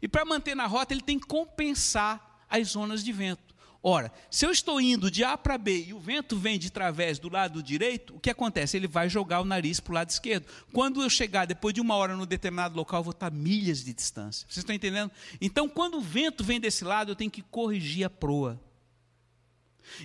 [0.02, 3.55] E para manter na rota ele tem que compensar as zonas de vento.
[3.88, 7.20] Ora, se eu estou indo de A para B e o vento vem de través
[7.20, 8.76] do lado direito, o que acontece?
[8.76, 10.44] Ele vai jogar o nariz para o lado esquerdo.
[10.72, 13.94] Quando eu chegar depois de uma hora no determinado local, eu vou estar milhas de
[13.94, 14.44] distância.
[14.48, 15.12] Vocês estão entendendo?
[15.40, 18.60] Então, quando o vento vem desse lado, eu tenho que corrigir a proa.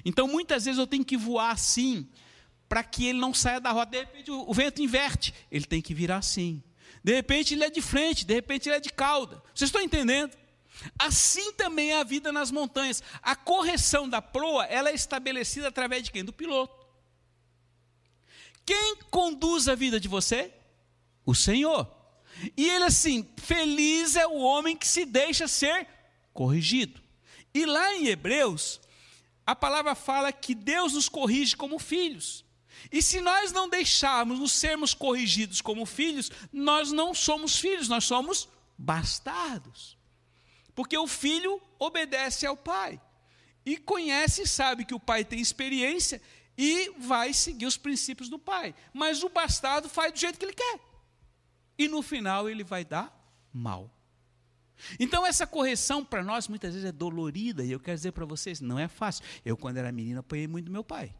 [0.06, 2.08] Então, muitas vezes eu tenho que voar assim,
[2.70, 3.94] para que ele não saia da rota.
[3.94, 6.62] De repente, o vento inverte, ele tem que virar assim.
[7.04, 9.42] De repente, ele é de frente, de repente, ele é de cauda.
[9.56, 10.38] Vocês estão entendendo?
[10.98, 13.04] Assim também é a vida nas montanhas.
[13.22, 16.24] A correção da proa, ela é estabelecida através de quem?
[16.24, 16.86] Do piloto.
[18.66, 20.54] Quem conduz a vida de você?
[21.26, 21.90] O Senhor.
[22.56, 25.88] E ele assim, feliz é o homem que se deixa ser
[26.34, 27.02] corrigido.
[27.54, 28.80] E lá em Hebreus,
[29.46, 32.46] a palavra fala que Deus nos corrige como filhos.
[32.92, 38.06] E se nós não deixarmos nos sermos corrigidos como filhos, nós não somos filhos, nós
[38.06, 39.98] somos bastardos.
[40.74, 43.02] Porque o filho obedece ao pai.
[43.66, 46.22] E conhece e sabe que o pai tem experiência
[46.58, 48.74] e vai seguir os princípios do pai.
[48.94, 50.80] Mas o bastardo faz do jeito que ele quer.
[51.78, 53.12] E no final ele vai dar
[53.54, 53.92] mal.
[55.00, 58.60] Então essa correção para nós muitas vezes é dolorida, e eu quero dizer para vocês,
[58.60, 59.24] não é fácil.
[59.46, 61.14] Eu quando era menino apanhei muito meu pai.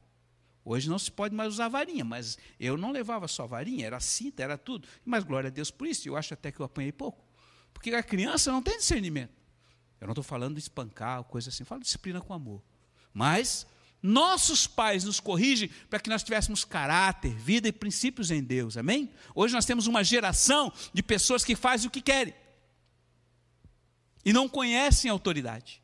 [0.64, 4.44] Hoje não se pode mais usar varinha, mas eu não levava só varinha, era cinta,
[4.44, 4.88] era tudo.
[5.04, 7.26] Mas glória a Deus por isso, eu acho até que eu apanhei pouco.
[7.74, 9.41] Porque a criança não tem discernimento.
[10.02, 12.62] Eu não estou falando de espancar, coisa assim, falo disciplina com amor.
[13.14, 13.66] Mas
[14.02, 19.10] nossos pais nos corrigem para que nós tivéssemos caráter, vida e princípios em Deus, amém?
[19.34, 22.34] Hoje nós temos uma geração de pessoas que fazem o que querem
[24.26, 25.82] e não conhecem autoridade.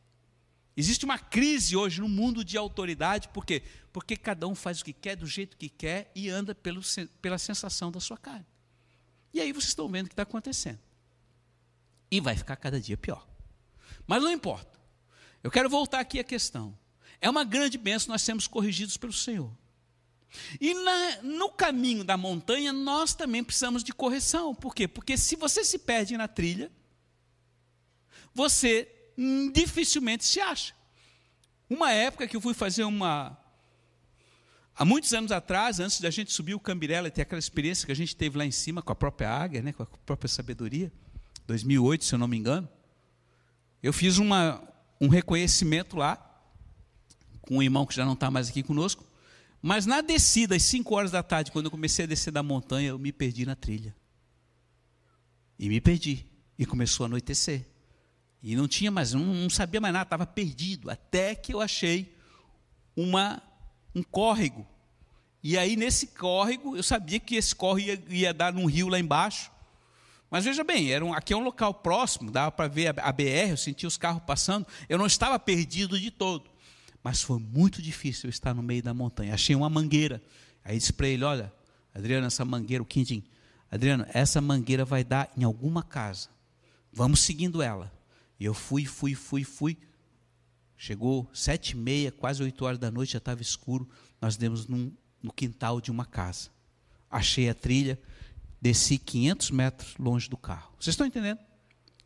[0.75, 3.63] Existe uma crise hoje no mundo de autoridade, por quê?
[3.97, 6.81] porque cada um faz o que quer, do jeito que quer e anda pelo,
[7.19, 8.45] pela sensação da sua carne.
[9.33, 10.77] E aí vocês estão vendo o que está acontecendo.
[12.11, 13.26] E vai ficar cada dia pior.
[14.07, 14.79] Mas não importa.
[15.43, 16.77] Eu quero voltar aqui à questão.
[17.19, 19.51] É uma grande bênção nós sermos corrigidos pelo Senhor.
[20.59, 24.55] E na, no caminho da montanha, nós também precisamos de correção.
[24.55, 24.87] Por quê?
[24.87, 26.71] Porque se você se perde na trilha,
[28.33, 28.87] você
[29.51, 30.75] dificilmente se acha.
[31.69, 33.37] Uma época que eu fui fazer uma.
[34.75, 37.91] Há muitos anos atrás, antes da gente subir o Cambirela e ter aquela experiência que
[37.91, 40.91] a gente teve lá em cima com a própria águia, né, com a própria sabedoria,
[41.47, 42.69] 2008, se eu não me engano,
[43.81, 44.61] eu fiz uma,
[44.99, 46.23] um reconhecimento lá,
[47.41, 49.05] com um irmão que já não está mais aqui conosco,
[49.61, 52.89] mas na descida, às 5 horas da tarde, quando eu comecei a descer da montanha,
[52.89, 53.95] eu me perdi na trilha.
[55.57, 56.25] E me perdi.
[56.57, 57.65] E começou a anoitecer.
[58.41, 60.89] E não tinha mais, não, não sabia mais nada, estava perdido.
[60.89, 62.15] Até que eu achei
[62.95, 63.41] uma,
[63.95, 64.65] um córrego.
[65.41, 68.99] E aí, nesse córrego, eu sabia que esse córrego ia, ia dar num rio lá
[68.99, 69.51] embaixo.
[70.29, 73.11] Mas veja bem, era um, aqui é um local próximo, dava para ver a, a
[73.11, 74.67] BR, eu sentia os carros passando.
[74.89, 76.49] Eu não estava perdido de todo.
[77.03, 79.33] Mas foi muito difícil estar no meio da montanha.
[79.33, 80.21] Achei uma mangueira.
[80.63, 81.53] Aí disse para ele: Olha,
[81.93, 83.23] Adriano, essa mangueira, o Quindim,
[83.71, 86.29] Adriano, essa mangueira vai dar em alguma casa.
[86.91, 87.91] Vamos seguindo ela.
[88.39, 89.77] E eu fui, fui, fui, fui.
[90.75, 93.89] Chegou sete e meia, quase oito horas da noite, já estava escuro.
[94.21, 96.49] Nós demos num, no quintal de uma casa.
[97.09, 97.99] Achei a trilha,
[98.61, 100.73] desci 500 metros longe do carro.
[100.79, 101.39] Vocês estão entendendo?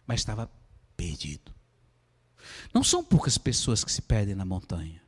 [0.05, 0.51] Mas estava
[0.95, 1.53] perdido.
[2.73, 5.01] Não são poucas pessoas que se perdem na montanha.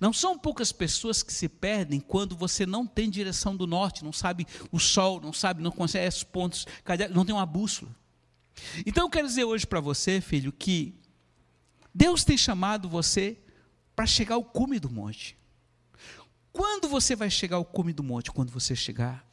[0.00, 4.12] Não são poucas pessoas que se perdem quando você não tem direção do norte, não
[4.12, 6.66] sabe o sol, não sabe, não consegue os pontos,
[7.10, 7.94] não tem uma bússola.
[8.84, 10.94] Então eu quero dizer hoje para você, filho, que
[11.94, 13.38] Deus tem chamado você
[13.94, 15.38] para chegar ao cume do monte.
[16.52, 18.32] Quando você vai chegar ao cume do monte?
[18.32, 19.27] Quando você chegar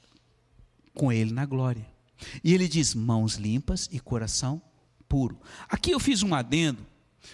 [0.96, 1.86] com Ele na glória.
[2.44, 4.62] E ele diz: mãos limpas e coração
[5.08, 5.40] puro.
[5.70, 6.86] Aqui eu fiz um adendo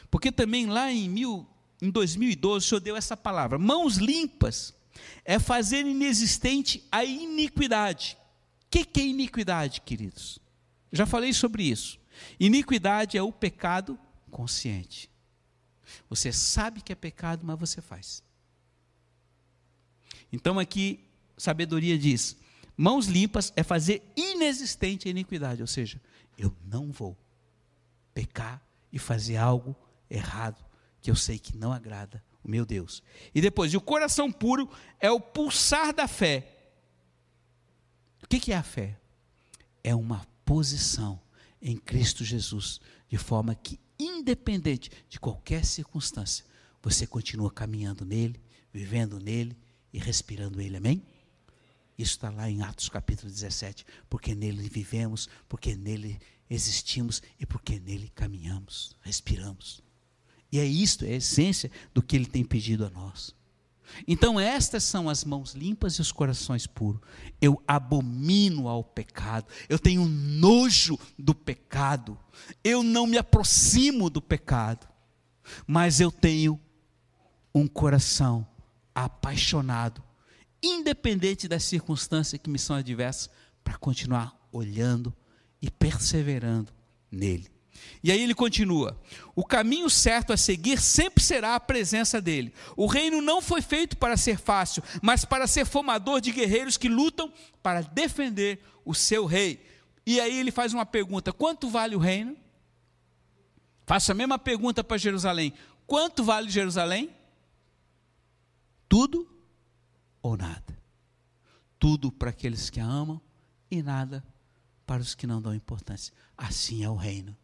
[0.09, 1.47] porque também lá em, mil,
[1.81, 4.73] em 2012 o Senhor deu essa palavra: mãos limpas
[5.25, 8.17] é fazer inexistente a iniquidade.
[8.65, 10.39] O que, que é iniquidade, queridos?
[10.91, 11.99] Já falei sobre isso.
[12.39, 15.09] Iniquidade é o pecado consciente.
[16.09, 18.23] Você sabe que é pecado, mas você faz.
[20.31, 21.03] Então aqui,
[21.37, 22.37] sabedoria diz:
[22.81, 26.01] mãos limpas é fazer inexistente a iniquidade, ou seja,
[26.35, 27.15] eu não vou
[28.11, 28.59] pecar
[28.91, 29.75] e fazer algo
[30.09, 30.65] errado
[30.99, 33.03] que eu sei que não agrada o meu Deus.
[33.35, 34.67] E depois, e o coração puro
[34.99, 36.57] é o pulsar da fé.
[38.23, 38.99] O que é a fé?
[39.83, 41.21] É uma posição
[41.61, 46.43] em Cristo Jesus, de forma que, independente de qualquer circunstância,
[46.81, 48.41] você continua caminhando nele,
[48.73, 49.55] vivendo nele
[49.93, 50.77] e respirando ele.
[50.77, 51.05] Amém?
[52.01, 53.85] Isso está lá em Atos capítulo 17.
[54.09, 59.83] Porque nele vivemos, porque nele existimos e porque nele caminhamos, respiramos.
[60.51, 63.35] E é isto, é a essência do que ele tem pedido a nós.
[64.07, 67.01] Então, estas são as mãos limpas e os corações puros.
[67.41, 72.17] Eu abomino ao pecado, eu tenho nojo do pecado,
[72.63, 74.87] eu não me aproximo do pecado,
[75.67, 76.59] mas eu tenho
[77.53, 78.47] um coração
[78.95, 80.01] apaixonado,
[80.61, 83.29] independente das circunstâncias que me são adversas,
[83.63, 85.15] para continuar olhando
[85.61, 86.71] e perseverando
[87.11, 87.49] nele.
[88.03, 88.99] E aí ele continua:
[89.35, 92.53] o caminho certo a seguir sempre será a presença dele.
[92.75, 96.89] O reino não foi feito para ser fácil, mas para ser formador de guerreiros que
[96.89, 99.65] lutam para defender o seu rei.
[100.05, 102.35] E aí ele faz uma pergunta: quanto vale o reino?
[103.85, 105.53] Faça a mesma pergunta para Jerusalém:
[105.85, 107.09] quanto vale Jerusalém?
[108.87, 109.27] Tudo
[110.21, 110.77] ou nada?
[111.79, 113.21] Tudo para aqueles que a amam
[113.69, 114.23] e nada
[114.85, 116.13] para os que não dão importância.
[116.37, 117.35] Assim é o reino.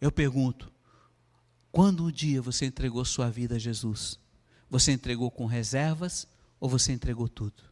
[0.00, 0.72] Eu pergunto:
[1.70, 4.18] quando um dia você entregou sua vida a Jesus?
[4.70, 6.26] Você entregou com reservas
[6.58, 7.62] ou você entregou tudo?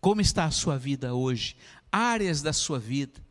[0.00, 1.56] Como está a sua vida hoje?
[1.90, 3.24] Áreas da sua vida.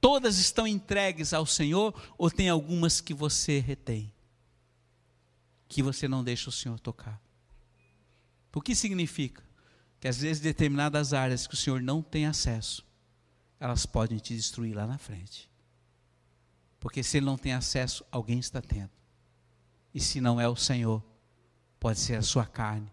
[0.00, 4.12] Todas estão entregues ao Senhor ou tem algumas que você retém?
[5.70, 7.22] Que você não deixa o Senhor tocar?
[8.52, 9.40] O que significa?
[10.00, 12.84] Que às vezes determinadas áreas que o Senhor não tem acesso,
[13.60, 15.48] elas podem te destruir lá na frente.
[16.80, 18.90] Porque se ele não tem acesso, alguém está tendo.
[19.94, 21.04] E se não é o Senhor,
[21.78, 22.90] pode ser a sua carne,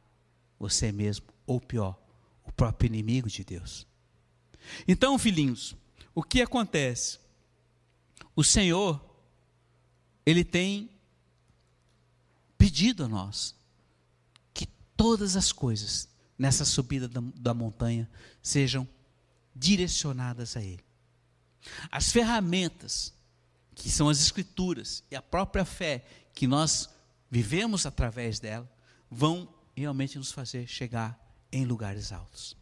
[0.59, 1.99] você mesmo, ou pior,
[2.43, 3.87] o próprio inimigo de Deus.
[4.87, 5.75] Então, filhinhos,
[6.13, 7.17] o que acontece?
[8.35, 9.03] O Senhor,
[10.23, 10.91] ele tem
[12.67, 13.55] pedido a nós
[14.53, 14.65] que
[14.97, 18.09] todas as coisas nessa subida da, da montanha
[18.43, 18.85] sejam
[19.55, 20.83] direcionadas a Ele.
[21.89, 23.13] As ferramentas,
[23.73, 26.89] que são as Escrituras e a própria fé que nós
[27.31, 28.69] vivemos através dela,
[29.09, 31.17] vão realmente nos fazer chegar
[31.49, 32.57] em lugares altos.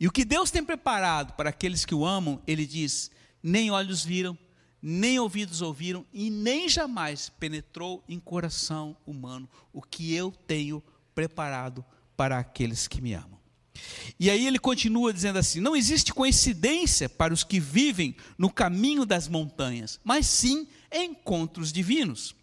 [0.00, 3.10] E o que Deus tem preparado para aqueles que o amam, Ele diz:
[3.42, 4.36] nem olhos viram,
[4.82, 10.82] nem ouvidos ouviram, e nem jamais penetrou em coração humano o que eu tenho
[11.14, 11.84] preparado
[12.16, 13.36] para aqueles que me amam.
[14.18, 19.04] E aí ele continua dizendo assim: não existe coincidência para os que vivem no caminho
[19.04, 22.34] das montanhas, mas sim encontros divinos.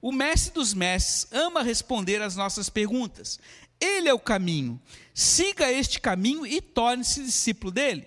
[0.00, 3.38] O mestre dos mestres ama responder às nossas perguntas.
[3.80, 4.80] Ele é o caminho.
[5.14, 8.06] Siga este caminho e torne-se discípulo dele.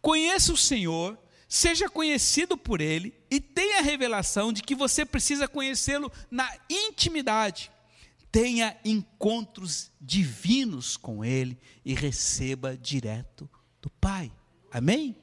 [0.00, 5.46] Conheça o Senhor, seja conhecido por ele e tenha a revelação de que você precisa
[5.46, 7.70] conhecê-lo na intimidade
[8.36, 13.48] tenha encontros divinos com Ele e receba direto
[13.80, 14.30] do Pai.
[14.70, 15.16] Amém?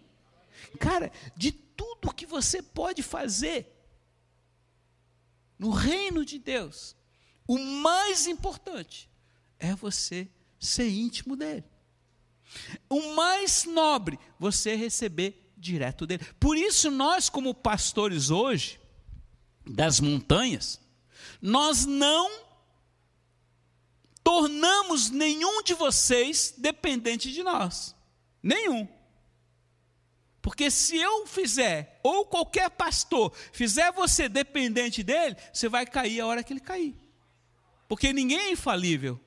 [0.80, 3.72] Cara, de tudo que você pode fazer
[5.60, 6.96] no reino de Deus,
[7.48, 9.08] o mais importante
[9.60, 10.28] é você
[10.60, 11.66] ser íntimo dele.
[12.90, 16.24] O mais nobre, você receber direto dele.
[16.40, 18.80] Por isso, nós, como pastores hoje,
[19.66, 20.80] das montanhas,
[21.42, 22.44] nós não
[24.24, 27.96] tornamos nenhum de vocês dependente de nós.
[28.42, 28.88] Nenhum.
[30.42, 36.28] Porque se eu fizer, ou qualquer pastor fizer você dependente dele, você vai cair a
[36.28, 36.96] hora que ele cair.
[37.88, 39.20] Porque ninguém é infalível.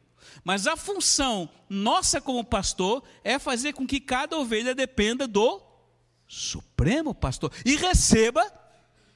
[0.45, 5.66] Mas a função nossa como pastor é fazer com que cada ovelha dependa do
[6.27, 8.45] Supremo Pastor e receba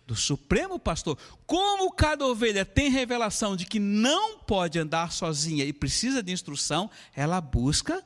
[0.06, 1.16] do Supremo Pastor.
[1.46, 6.90] Como cada ovelha tem revelação de que não pode andar sozinha e precisa de instrução,
[7.14, 8.04] ela busca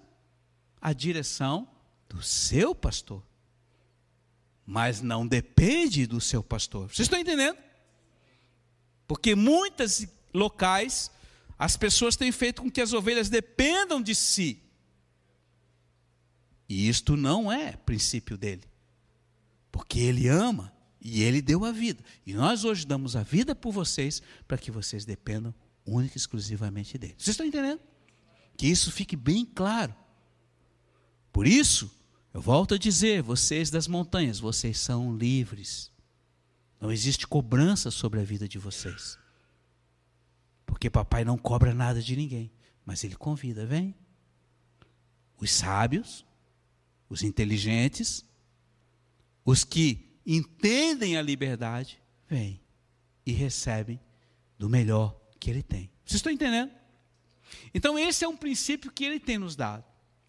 [0.80, 1.66] a direção
[2.09, 3.22] do seu pastor.
[4.66, 6.88] Mas não depende do seu pastor.
[6.88, 7.57] Vocês estão entendendo?
[9.07, 11.11] Porque muitos locais
[11.59, 14.62] as pessoas têm feito com que as ovelhas dependam de si.
[16.68, 18.73] E isto não é princípio dele.
[19.74, 22.00] Porque ele ama e ele deu a vida.
[22.24, 25.52] E nós hoje damos a vida por vocês para que vocês dependam
[25.84, 27.16] única e exclusivamente dele.
[27.18, 27.80] Vocês estão entendendo?
[28.56, 29.92] Que isso fique bem claro.
[31.32, 31.90] Por isso,
[32.32, 35.90] eu volto a dizer, vocês das montanhas, vocês são livres.
[36.80, 39.18] Não existe cobrança sobre a vida de vocês.
[40.64, 42.52] Porque papai não cobra nada de ninguém,
[42.86, 43.92] mas ele convida, vem.
[45.36, 46.24] Os sábios,
[47.08, 48.24] os inteligentes,
[49.45, 52.61] os que entendem a liberdade, vêm
[53.26, 54.01] e recebem
[54.59, 55.90] do melhor que ele tem.
[56.05, 56.70] Vocês estão entendendo?
[57.74, 59.84] Então, esse é um princípio que ele tem nos dado.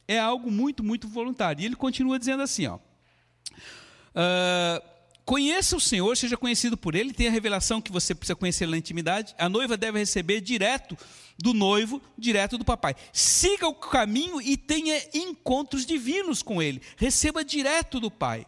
[0.08, 1.62] É algo muito, muito voluntário.
[1.62, 4.82] E ele continua dizendo assim: ó, uh,
[5.26, 8.78] conheça o Senhor, seja conhecido por ele, tenha a revelação que você precisa conhecer na
[8.78, 9.34] intimidade.
[9.38, 10.98] A noiva deve receber direto
[11.38, 12.96] do noivo, direto do papai.
[13.12, 16.82] Siga o caminho e tenha encontros divinos com ele.
[16.98, 18.46] Receba direto do pai.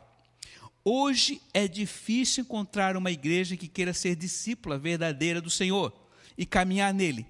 [0.90, 5.94] Hoje é difícil encontrar uma igreja que queira ser discípula verdadeira do Senhor
[6.38, 7.28] e caminhar nele.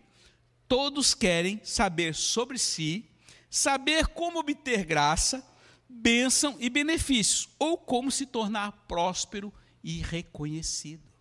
[0.67, 3.09] Todos querem saber sobre si,
[3.49, 5.43] saber como obter graça,
[5.89, 9.51] bênção e benefícios, ou como se tornar próspero
[9.83, 11.11] e reconhecido.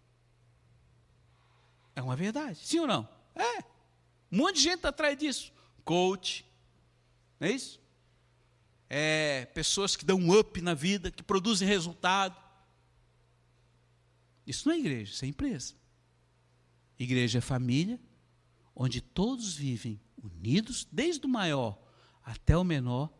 [1.95, 3.09] É uma verdade, sim ou não?
[3.35, 3.61] É.
[4.31, 5.51] Um monte de gente está atrás disso.
[5.87, 6.45] Coach,
[7.41, 7.81] não é isso?
[8.89, 12.37] É, pessoas que dão um up na vida, que produzem resultado.
[14.47, 15.75] Isso não é igreja, isso é empresa.
[16.99, 18.01] Igreja é família,
[18.75, 21.79] onde todos vivem unidos, desde o maior
[22.25, 23.11] até o menor,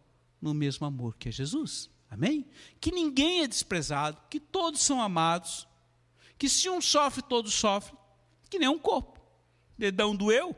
[0.41, 1.91] no mesmo amor que é Jesus.
[2.09, 2.47] Amém?
[2.81, 5.67] Que ninguém é desprezado, que todos são amados,
[6.39, 7.99] que se um sofre, todos sofrem,
[8.49, 9.21] que nem um corpo.
[9.77, 10.55] Dedão doeu,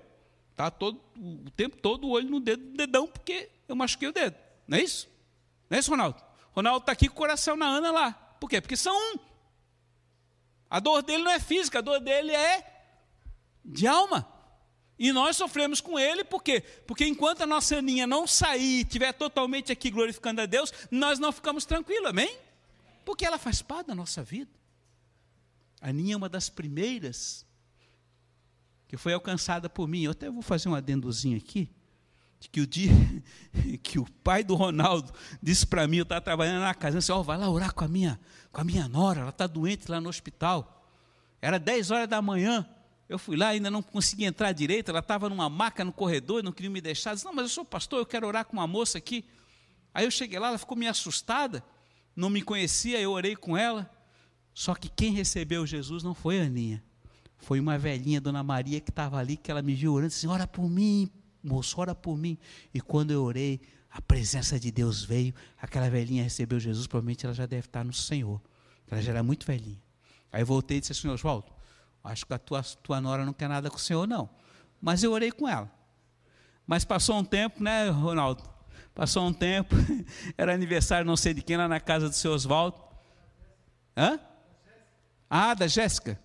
[0.54, 4.12] tá todo o tempo todo o olho no dedo do dedão porque eu machuquei o
[4.12, 4.36] dedo.
[4.68, 5.08] Não é isso?
[5.70, 6.22] Não é isso, Ronaldo?
[6.52, 8.12] Ronaldo está aqui com o coração na Ana lá.
[8.12, 8.60] Por quê?
[8.60, 9.18] Porque são um.
[10.68, 12.84] A dor dele não é física, a dor dele é
[13.64, 14.28] de alma.
[14.98, 16.60] E nós sofremos com ele, por quê?
[16.86, 21.32] Porque enquanto a nossa Aninha não sair, estiver totalmente aqui glorificando a Deus, nós não
[21.32, 22.36] ficamos tranquilos, amém?
[23.04, 24.50] Porque ela faz parte da nossa vida.
[25.80, 27.46] A Aninha é uma das primeiras
[28.88, 30.02] que foi alcançada por mim.
[30.02, 31.70] Eu até vou fazer um adendozinho aqui
[32.41, 32.93] que o dia
[33.82, 35.12] que o pai do Ronaldo
[35.43, 37.89] disse para mim, eu estava trabalhando na casa, disse, oh, vai lá orar com a
[37.89, 38.20] minha,
[38.53, 40.86] com a minha nora, ela está doente lá no hospital.
[41.41, 42.68] Era 10 horas da manhã.
[43.09, 44.91] Eu fui lá, ainda não consegui entrar direito.
[44.91, 47.14] Ela estava numa maca no corredor, não queria me deixar.
[47.14, 49.24] disse, não, mas eu sou pastor, eu quero orar com uma moça aqui.
[49.95, 51.64] Aí eu cheguei lá, ela ficou meio assustada,
[52.14, 53.91] não me conhecia, eu orei com ela.
[54.53, 56.82] Só que quem recebeu Jesus não foi a Aninha.
[57.39, 60.47] Foi uma velhinha, Dona Maria, que estava ali, que ela me viu orando, disse, ora
[60.47, 61.11] por mim,
[61.43, 62.39] moço, ora por mim.
[62.72, 63.61] E quando eu orei,
[63.91, 67.93] a presença de Deus veio, aquela velhinha recebeu Jesus, provavelmente ela já deve estar no
[67.93, 68.41] Senhor.
[68.91, 69.80] Ela já era muito velhinha.
[70.32, 71.51] Aí voltei e disse assim, Oswaldo,
[72.05, 74.28] acho que a tua, tua nora não quer nada com o Senhor, não.
[74.80, 75.70] Mas eu orei com ela.
[76.66, 78.43] Mas passou um tempo, né, Ronaldo?
[78.95, 79.74] Passou um tempo,
[80.36, 82.78] era aniversário não sei de quem, lá na casa do seu Oswaldo.
[83.97, 84.20] Hã?
[85.30, 86.20] Ah, da Jéssica.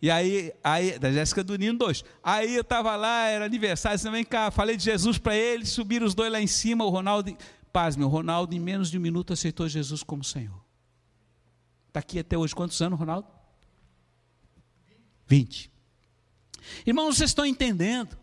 [0.00, 2.04] E aí, aí da Jéssica do Nino, dois.
[2.22, 6.06] Aí eu estava lá, era aniversário, você vem cá, falei de Jesus para ele, subiram
[6.06, 7.36] os dois lá em cima, o Ronaldo,
[7.72, 10.62] paz, meu, Ronaldo em menos de um minuto aceitou Jesus como Senhor.
[11.88, 13.28] Está aqui até hoje, quantos anos, Ronaldo?
[15.26, 15.70] 20.
[16.86, 18.16] Irmãos, vocês estão entendendo?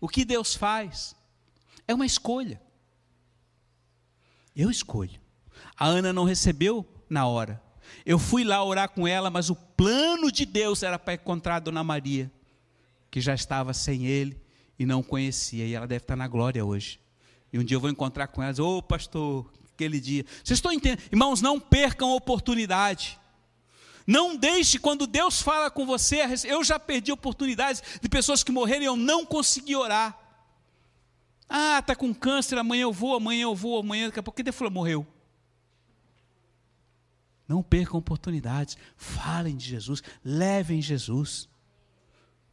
[0.00, 1.16] O que Deus faz
[1.88, 2.60] é uma escolha.
[4.54, 5.20] Eu escolho.
[5.76, 7.62] A Ana não recebeu na hora.
[8.04, 11.60] Eu fui lá orar com ela, mas o plano de Deus era para encontrar a
[11.60, 12.30] Dona Maria,
[13.10, 14.40] que já estava sem ele
[14.78, 17.00] e não conhecia, e ela deve estar na glória hoje.
[17.52, 20.24] E um dia eu vou encontrar com ela e ô oh, pastor, aquele dia.
[20.44, 21.02] Vocês estão entendendo?
[21.10, 23.18] Irmãos, não percam a oportunidade.
[24.06, 26.20] Não deixe quando Deus fala com você.
[26.44, 30.16] Eu já perdi oportunidades de pessoas que morreram e eu não consegui orar.
[31.48, 34.40] Ah, está com câncer, amanhã eu vou, amanhã eu vou, amanhã, daqui a pouco.
[34.40, 35.06] Ele falou, morreu.
[37.48, 38.76] Não percam oportunidades.
[38.96, 40.02] Falem de Jesus.
[40.24, 41.48] Levem Jesus.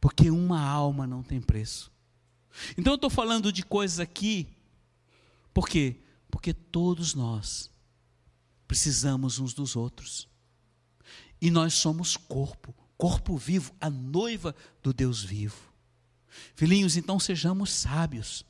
[0.00, 1.90] Porque uma alma não tem preço.
[2.76, 4.48] Então eu estou falando de coisas aqui.
[5.52, 6.00] Por quê?
[6.30, 7.70] Porque todos nós
[8.66, 10.28] precisamos uns dos outros.
[11.40, 15.72] E nós somos corpo, corpo vivo, a noiva do Deus vivo.
[16.54, 18.44] Filhinhos, então sejamos sábios.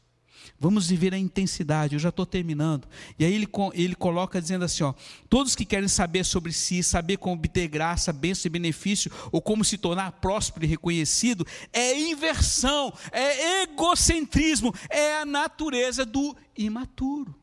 [0.58, 2.88] Vamos viver a intensidade, eu já estou terminando.
[3.18, 4.94] E aí ele, ele coloca dizendo assim: ó,
[5.28, 9.64] todos que querem saber sobre si, saber como obter graça, bênção e benefício, ou como
[9.64, 17.34] se tornar próspero e reconhecido, é inversão, é egocentrismo, é a natureza do imaturo.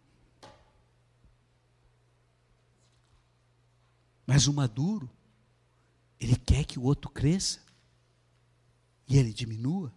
[4.25, 5.09] Mas o maduro,
[6.19, 7.59] ele quer que o outro cresça
[9.07, 9.93] e ele diminua.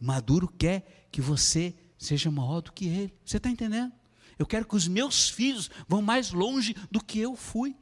[0.00, 1.74] O maduro quer que você
[2.04, 3.14] seja maior do que ele.
[3.24, 3.92] Você está entendendo?
[4.38, 7.76] Eu quero que os meus filhos vão mais longe do que eu fui.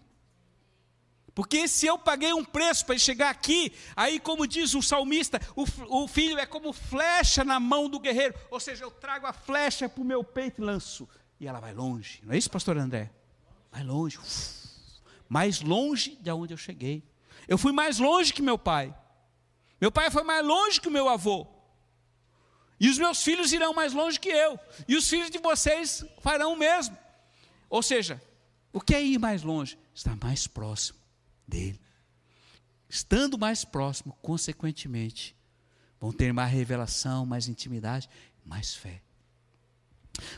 [1.34, 5.64] Porque se eu paguei um preço para chegar aqui, aí, como diz o salmista, o,
[6.02, 8.34] o, filho é como flecha na mão do guerreiro.
[8.50, 11.08] Ou seja, eu trago a flecha para o meu peito e lanço.
[11.40, 12.20] E ela vai longe.
[12.22, 13.10] Não é isso, pastor André?
[13.70, 14.18] Vai longe.
[14.18, 17.02] Uf, mais longe de onde eu cheguei.
[17.48, 18.94] Eu fui mais longe que meu pai.
[19.80, 21.46] Meu pai foi mais longe que o meu avô.
[22.82, 24.58] E os meus filhos irão mais longe que eu.
[24.88, 26.98] E os filhos de vocês farão o mesmo.
[27.70, 28.20] Ou seja,
[28.72, 29.78] o que é ir mais longe?
[29.94, 30.98] Estar mais próximo
[31.46, 31.80] dele.
[32.88, 35.36] Estando mais próximo, consequentemente,
[36.00, 38.08] vão ter mais revelação, mais intimidade,
[38.44, 39.00] mais fé.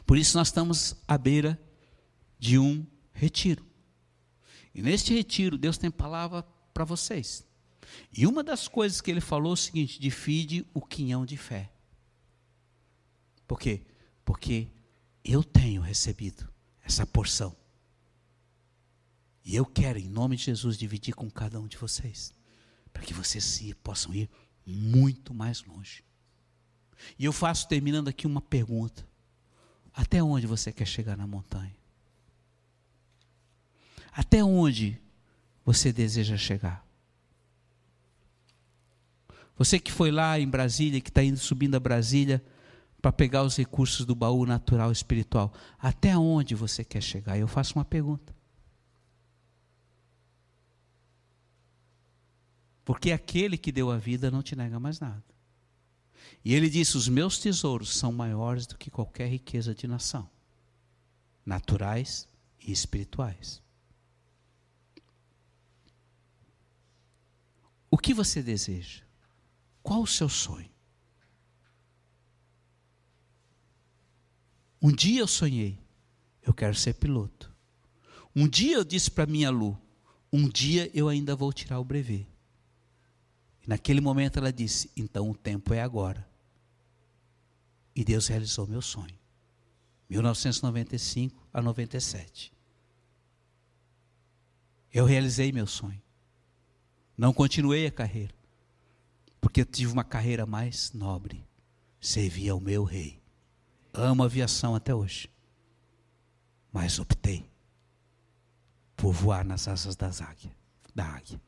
[0.05, 1.59] Por isso nós estamos à beira
[2.39, 3.67] de um retiro.
[4.75, 6.43] E neste retiro, Deus tem palavra
[6.75, 7.43] para vocês.
[8.13, 11.71] E uma das coisas que ele falou é o seguinte: divide o quinhão de fé.
[13.47, 13.83] Por quê?
[14.25, 14.69] Porque
[15.25, 16.49] eu tenho recebido
[16.83, 17.55] essa porção.
[19.45, 22.33] E eu quero, em nome de Jesus, dividir com cada um de vocês.
[22.93, 24.31] Para que vocês possam ir
[24.65, 26.03] muito mais longe.
[27.19, 29.07] E eu faço, terminando aqui, uma pergunta:
[29.93, 31.77] Até onde você quer chegar na montanha?
[34.13, 34.99] Até onde
[35.65, 36.87] você deseja chegar?
[39.57, 42.43] Você que foi lá em Brasília, que está indo subindo a Brasília,
[43.05, 45.53] para pegar os recursos do baú natural espiritual.
[45.79, 47.39] Até onde você quer chegar?
[47.39, 48.35] Eu faço uma pergunta.
[52.83, 55.23] Porque aquele que deu a vida não te nega mais nada.
[56.43, 60.27] E ele disse: Os meus tesouros são maiores do que qualquer riqueza de nação,
[61.45, 62.27] naturais
[62.59, 63.63] e espirituais.
[67.91, 69.03] O que você deseja?
[69.83, 70.74] Qual o seu sonho?
[74.85, 75.79] Um dia eu sonhei,
[76.43, 77.51] eu quero ser piloto.
[78.37, 79.81] Um dia eu disse para minha Lu,
[80.31, 82.29] um dia eu ainda vou tirar o brevet.
[83.63, 86.29] E naquele momento ela disse, então o tempo é agora.
[87.97, 89.19] E Deus realizou meu sonho.
[90.11, 92.53] 1995 a 97.
[94.93, 96.03] Eu realizei meu sonho.
[97.17, 98.35] Não continuei a carreira,
[99.41, 101.43] porque eu tive uma carreira mais nobre.
[101.99, 103.24] Servi ao meu rei.
[103.95, 105.31] Amo aviação até hoje.
[106.73, 107.49] Mas optei
[108.97, 110.51] por voar nas asas das águia,
[110.93, 111.41] da águia.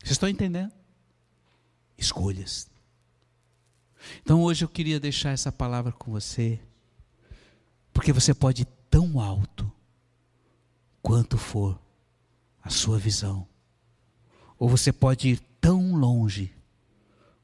[0.00, 0.72] Vocês estão entendendo?
[1.96, 2.68] Escolhas.
[4.20, 6.60] Então hoje eu queria deixar essa palavra com você,
[7.92, 9.70] porque você pode ir tão alto
[11.00, 11.80] quanto for
[12.60, 13.46] a sua visão,
[14.58, 16.52] ou você pode ir tão longe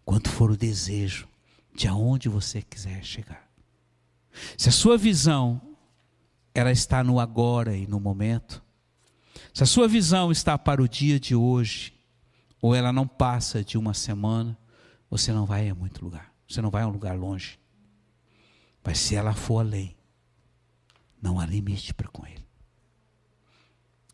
[0.04, 1.28] quanto for o desejo
[1.74, 3.47] de aonde você quiser chegar.
[4.56, 5.60] Se a sua visão
[6.54, 8.62] ela está no agora e no momento,
[9.54, 11.92] se a sua visão está para o dia de hoje,
[12.60, 14.58] ou ela não passa de uma semana,
[15.08, 16.32] você não vai a muito lugar.
[16.48, 17.58] Você não vai a um lugar longe.
[18.84, 19.96] Mas se ela for além,
[21.20, 22.46] não há limite para com ele.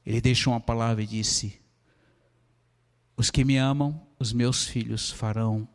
[0.05, 1.61] Ele deixou uma palavra e disse:
[3.17, 5.69] Os que me amam, os meus filhos farão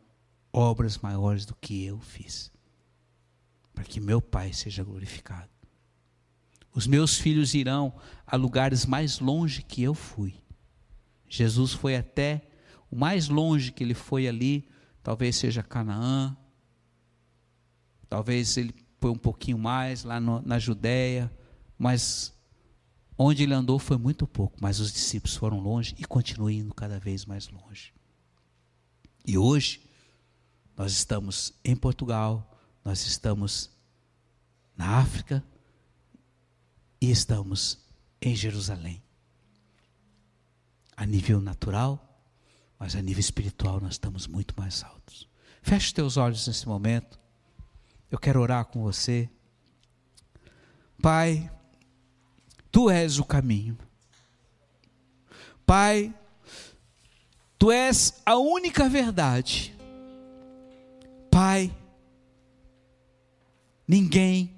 [0.52, 2.52] obras maiores do que eu fiz,
[3.80, 5.48] para que meu Pai seja glorificado.
[6.74, 7.94] Os meus filhos irão
[8.26, 10.34] a lugares mais longe que eu fui.
[11.26, 12.46] Jesus foi até
[12.90, 14.68] o mais longe que ele foi ali,
[15.02, 16.36] talvez seja Canaã,
[18.06, 21.32] talvez ele foi um pouquinho mais lá no, na Judéia,
[21.78, 22.34] mas
[23.16, 26.98] onde ele andou foi muito pouco, mas os discípulos foram longe e continuam indo cada
[26.98, 27.94] vez mais longe.
[29.26, 29.80] E hoje,
[30.76, 32.46] nós estamos em Portugal,
[32.84, 33.70] nós estamos
[34.76, 35.44] na África
[37.00, 37.78] e estamos
[38.20, 39.02] em Jerusalém.
[40.96, 42.22] A nível natural,
[42.78, 45.28] mas a nível espiritual nós estamos muito mais altos.
[45.62, 47.18] Feche teus olhos nesse momento.
[48.10, 49.28] Eu quero orar com você.
[51.00, 51.50] Pai,
[52.70, 53.78] tu és o caminho.
[55.64, 56.14] Pai,
[57.58, 59.76] tu és a única verdade.
[61.30, 61.74] Pai,
[63.90, 64.54] ninguém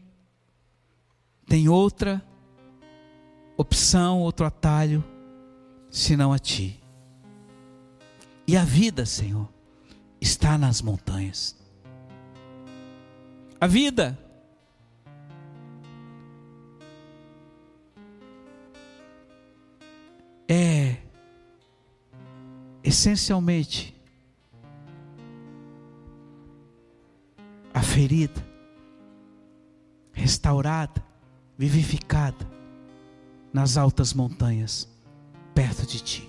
[1.46, 2.22] tem outra
[3.56, 5.02] opção, outro atalho,
[5.90, 6.78] senão a Ti.
[8.46, 9.48] E a vida, Senhor,
[10.20, 11.56] está nas montanhas.
[13.58, 14.18] A vida
[20.46, 20.98] é
[22.84, 23.98] essencialmente
[27.72, 28.51] a ferida
[30.12, 31.04] restaurada,
[31.56, 32.48] vivificada
[33.52, 34.88] nas altas montanhas
[35.54, 36.28] perto de ti.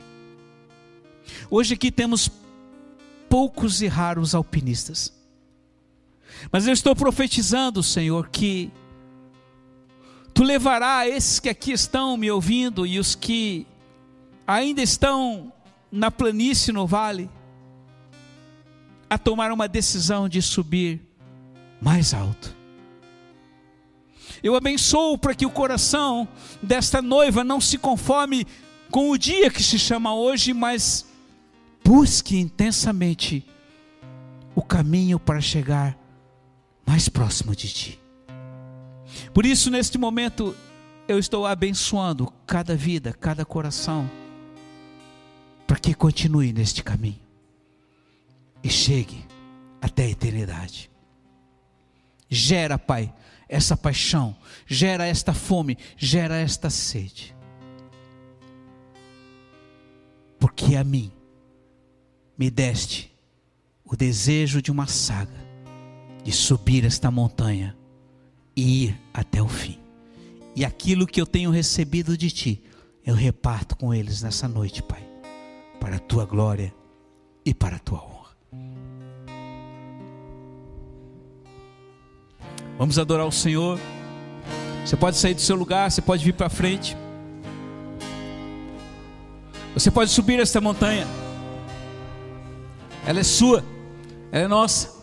[1.49, 2.29] Hoje aqui temos
[3.29, 5.13] poucos e raros alpinistas.
[6.51, 8.71] Mas eu estou profetizando, Senhor, que
[10.33, 13.67] Tu levará esses que aqui estão me ouvindo e os que
[14.47, 15.53] ainda estão
[15.91, 17.29] na planície no vale
[19.07, 20.99] a tomar uma decisão de subir
[21.79, 22.55] mais alto.
[24.43, 26.27] Eu abençoo para que o coração
[26.61, 28.45] desta noiva não se conforme
[28.91, 31.05] com o dia que se chama hoje, mas
[31.83, 33.45] busque intensamente
[34.53, 35.97] o caminho para chegar
[36.85, 37.99] mais próximo de ti.
[39.33, 40.53] Por isso, neste momento,
[41.07, 44.09] eu estou abençoando cada vida, cada coração,
[45.65, 47.19] para que continue neste caminho
[48.61, 49.25] e chegue
[49.81, 50.91] até a eternidade.
[52.29, 53.13] Gera, Pai,
[53.53, 54.35] essa paixão,
[54.65, 57.35] gera esta fome, gera esta sede.
[60.39, 61.11] Porque a mim
[62.37, 63.13] me deste
[63.85, 65.39] o desejo de uma saga,
[66.23, 67.77] de subir esta montanha
[68.55, 69.79] e ir até o fim.
[70.55, 72.63] E aquilo que eu tenho recebido de ti,
[73.05, 75.07] eu reparto com eles nessa noite, Pai,
[75.79, 76.73] para a tua glória
[77.45, 78.12] e para a tua honra.
[82.77, 83.79] Vamos adorar o Senhor.
[84.85, 86.97] Você pode sair do seu lugar, você pode vir para frente.
[89.73, 91.07] Você pode subir esta montanha.
[93.05, 93.63] Ela é sua,
[94.31, 94.93] ela é nossa.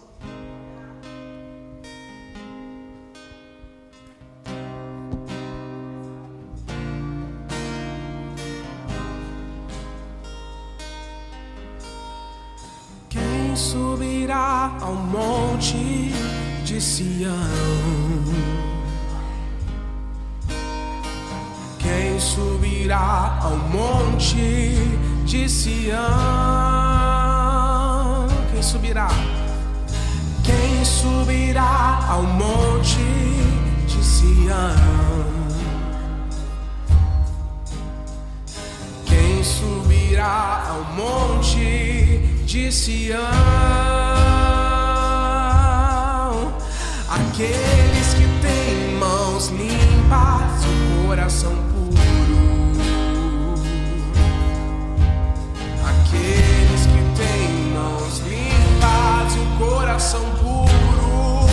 [13.08, 15.76] Quem subirá ao monte
[16.70, 17.34] de Sião?
[21.80, 24.76] Quem subirá ao monte
[25.24, 25.98] de Sião?
[28.52, 29.08] Quem subirá?
[30.44, 33.02] Quem subirá ao monte
[33.88, 34.76] de Sião?
[39.06, 44.09] Quem subirá ao monte de Sião.
[47.40, 53.54] Aqueles que têm mãos limpas, o coração puro.
[55.82, 61.48] Aqueles que têm mãos limpas, o coração puro.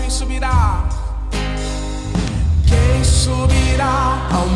[0.00, 0.88] Quem subirá?
[2.66, 4.46] Quem subirá ao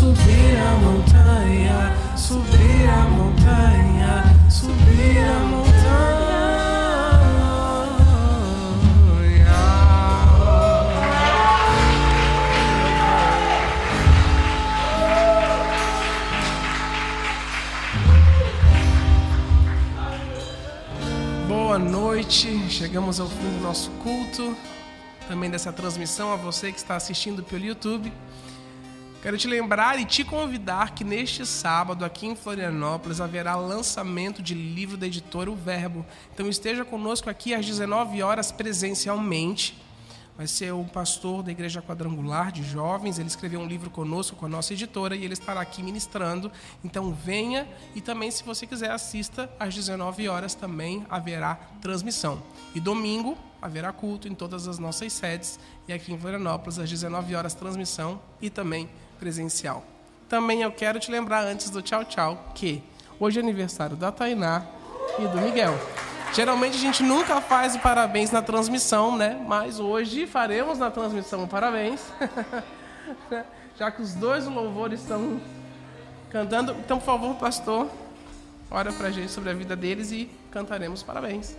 [0.00, 6.40] subir a montanha, subir a montanha, subir a montanha.
[21.46, 24.56] Boa noite, chegamos ao fim do nosso culto,
[25.28, 28.10] também dessa transmissão a você que está assistindo pelo YouTube.
[29.22, 34.54] Quero te lembrar e te convidar que neste sábado, aqui em Florianópolis, haverá lançamento de
[34.54, 36.06] livro da editora O Verbo.
[36.32, 39.78] Então esteja conosco aqui às 19 horas presencialmente.
[40.38, 43.18] Vai ser o pastor da Igreja Quadrangular de Jovens.
[43.18, 46.50] Ele escreveu um livro conosco, com a nossa editora, e ele estará aqui ministrando.
[46.82, 52.42] Então venha e também, se você quiser, assista às 19 horas também haverá transmissão.
[52.74, 55.60] E domingo haverá culto em todas as nossas sedes.
[55.86, 58.88] E aqui em Florianópolis, às 19 horas, transmissão e também
[59.20, 59.84] presencial.
[60.28, 62.82] Também eu quero te lembrar antes do tchau tchau que
[63.18, 64.64] hoje é aniversário da Tainá
[65.18, 65.78] e do Miguel.
[66.32, 69.40] Geralmente a gente nunca faz o parabéns na transmissão, né?
[69.46, 72.00] Mas hoje faremos na transmissão o parabéns.
[73.76, 75.40] Já que os dois louvores estão
[76.30, 76.72] cantando.
[76.78, 77.90] Então, por favor, pastor,
[78.70, 81.56] ora pra gente sobre a vida deles e cantaremos parabéns.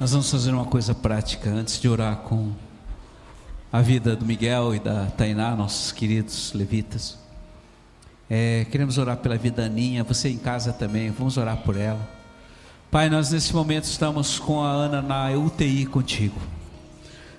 [0.00, 2.52] Nós vamos fazer uma coisa prática antes de orar com
[3.70, 7.18] a vida do Miguel e da Tainá, nossos queridos levitas.
[8.30, 12.00] É, queremos orar pela vida da Aninha, você em casa também, vamos orar por ela.
[12.90, 16.40] Pai, nós nesse momento estamos com a Ana na UTI contigo.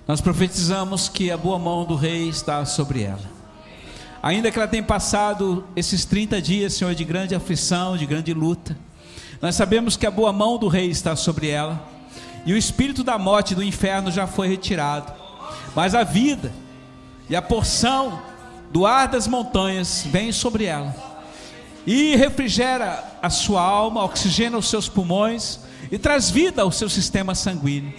[0.08, 3.28] Nós profetizamos que a boa mão do Rei está sobre ela.
[4.22, 8.78] Ainda que ela tenha passado esses 30 dias, Senhor, de grande aflição, de grande luta,
[9.42, 11.90] nós sabemos que a boa mão do Rei está sobre ela,
[12.46, 15.12] e o espírito da morte do inferno já foi retirado,
[15.76, 16.52] mas a vida
[17.30, 18.22] e a porção
[18.72, 20.96] do ar das montanhas vem sobre ela,
[21.86, 25.60] e refrigera a sua alma, oxigena os seus pulmões
[25.92, 27.94] e traz vida ao seu sistema sanguíneo.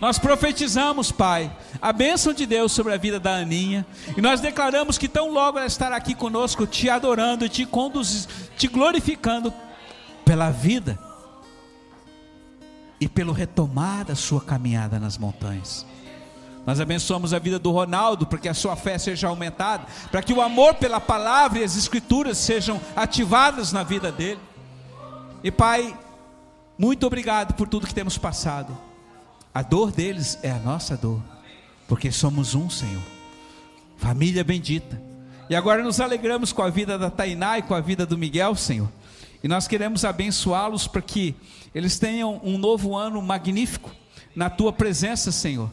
[0.00, 3.86] Nós profetizamos, Pai, a bênção de Deus sobre a vida da Aninha,
[4.16, 8.68] e nós declaramos que tão logo ela estará aqui conosco, te adorando, te conduzindo, te
[8.68, 9.52] glorificando
[10.24, 10.98] pela vida
[13.00, 15.86] e pelo retomar da sua caminhada nas montanhas.
[16.66, 20.32] Nós abençoamos a vida do Ronaldo, para que a sua fé seja aumentada, para que
[20.32, 24.40] o amor pela palavra e as escrituras sejam ativadas na vida dele.
[25.44, 25.96] E Pai,
[26.76, 28.76] muito obrigado por tudo que temos passado.
[29.54, 31.22] A dor deles é a nossa dor,
[31.86, 33.02] porque somos um, Senhor.
[33.96, 35.00] Família bendita.
[35.48, 38.56] E agora nos alegramos com a vida da Tainá e com a vida do Miguel,
[38.56, 38.88] Senhor.
[39.42, 41.34] E nós queremos abençoá-los para que
[41.74, 43.90] eles tenham um novo ano magnífico
[44.34, 45.70] na tua presença, Senhor.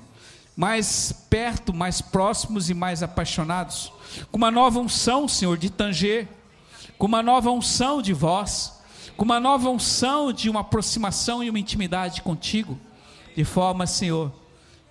[0.55, 3.91] Mais perto, mais próximos e mais apaixonados.
[4.31, 6.27] Com uma nova unção, Senhor, de tanger.
[6.97, 8.73] Com uma nova unção de voz.
[9.17, 12.79] Com uma nova unção de uma aproximação e uma intimidade contigo.
[13.35, 14.31] De forma, Senhor,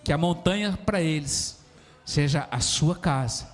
[0.02, 1.62] que a montanha para eles
[2.04, 3.48] seja a sua casa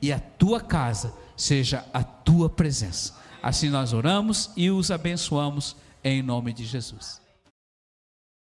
[0.00, 3.14] e a tua casa seja a tua presença.
[3.42, 5.74] Assim nós oramos e os abençoamos
[6.04, 7.21] em nome de Jesus.